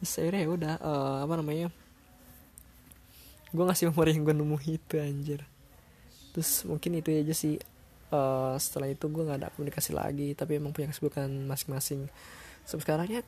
Terus 0.00 0.12
akhirnya 0.20 0.40
ya 0.44 0.50
udah 0.52 0.74
uh, 0.84 1.18
apa 1.24 1.34
namanya 1.40 1.68
gue 3.52 3.64
ngasih 3.68 3.92
memori 3.92 4.16
yang 4.16 4.24
gue 4.24 4.34
nemu 4.40 4.56
itu 4.64 4.94
anjir 4.96 5.40
terus 6.32 6.64
mungkin 6.64 6.96
itu 6.96 7.12
aja 7.12 7.36
sih 7.36 7.60
uh, 8.12 8.54
setelah 8.60 8.92
itu 8.92 9.08
gue 9.08 9.22
nggak 9.24 9.38
ada 9.40 9.48
komunikasi 9.56 9.96
lagi 9.96 10.36
tapi 10.36 10.60
emang 10.60 10.76
punya 10.76 10.92
kesibukan 10.92 11.28
masing-masing. 11.48 12.06
Sampai 12.64 12.84
sekarang 12.84 13.06
ya 13.08 13.20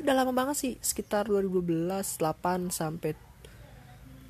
udah 0.00 0.14
lama 0.16 0.32
banget 0.32 0.56
sih 0.56 0.72
sekitar 0.80 1.28
2012 1.28 1.86
8 2.16 2.72
sampai 2.72 3.12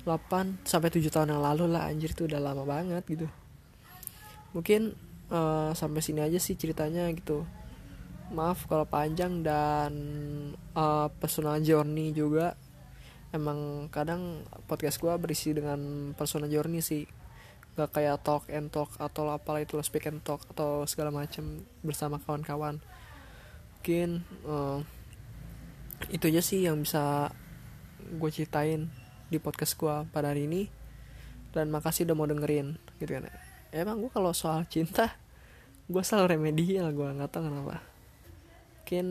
8 0.03 0.67
sampai 0.67 0.89
7 0.91 1.07
tahun 1.07 1.31
yang 1.37 1.43
lalu 1.45 1.71
lah 1.71 1.87
anjir 1.87 2.11
itu 2.11 2.25
udah 2.25 2.41
lama 2.41 2.65
banget 2.65 3.05
gitu. 3.07 3.27
Mungkin 4.51 4.97
uh, 5.31 5.71
sampai 5.71 6.01
sini 6.03 6.25
aja 6.25 6.41
sih 6.41 6.57
ceritanya 6.57 7.07
gitu. 7.13 7.45
Maaf 8.31 8.67
kalau 8.67 8.87
panjang 8.87 9.43
dan 9.43 9.93
uh, 10.75 11.07
personal 11.21 11.61
journey 11.63 12.11
juga. 12.11 12.57
Emang 13.31 13.87
kadang 13.87 14.43
podcast 14.67 14.99
gue 14.99 15.13
berisi 15.15 15.55
dengan 15.55 16.11
personal 16.19 16.51
journey 16.51 16.83
sih 16.83 17.07
gak 17.79 17.95
kayak 17.95 18.19
talk 18.21 18.45
and 18.51 18.67
talk 18.67 18.91
atau 18.99 19.31
apalah 19.31 19.63
itu 19.63 19.79
speak 19.79 20.11
and 20.11 20.19
talk 20.21 20.43
atau 20.51 20.83
segala 20.85 21.09
macam 21.09 21.63
bersama 21.81 22.19
kawan-kawan. 22.19 22.83
Mungkin 23.79 24.25
uh, 24.43 24.83
itu 26.11 26.29
aja 26.29 26.41
sih 26.43 26.67
yang 26.67 26.83
bisa 26.83 27.31
gue 28.01 28.29
ceritain 28.29 28.91
di 29.31 29.37
podcast 29.39 29.79
gue 29.79 29.95
pada 30.11 30.35
hari 30.35 30.45
ini. 30.45 30.67
Dan 31.51 31.67
makasih 31.71 32.07
udah 32.07 32.15
mau 32.15 32.27
dengerin 32.27 32.79
gitu 32.99 33.11
kan 33.19 33.27
emang 33.71 34.03
gue 34.03 34.11
kalau 34.11 34.35
soal 34.35 34.67
cinta 34.67 35.15
gue 35.87 36.03
selalu 36.03 36.39
remedial 36.39 36.91
gue 36.91 37.07
nggak 37.07 37.31
tahu 37.31 37.47
kenapa. 37.47 37.83
Mungkin 38.83 39.07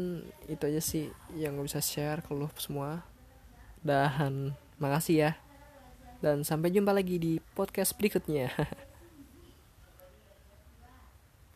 itu 0.48 0.62
aja 0.64 0.80
sih 0.80 1.04
yang 1.36 1.56
gue 1.56 1.64
bisa 1.64 1.80
share 1.80 2.24
ke 2.24 2.32
lo 2.32 2.48
semua. 2.56 3.04
Dan 3.80 4.56
makasih 4.80 5.16
ya 5.16 5.30
dan 6.20 6.44
sampai 6.44 6.72
jumpa 6.72 6.92
lagi 6.92 7.16
di 7.16 7.32
podcast 7.56 7.96
berikutnya 7.96 8.52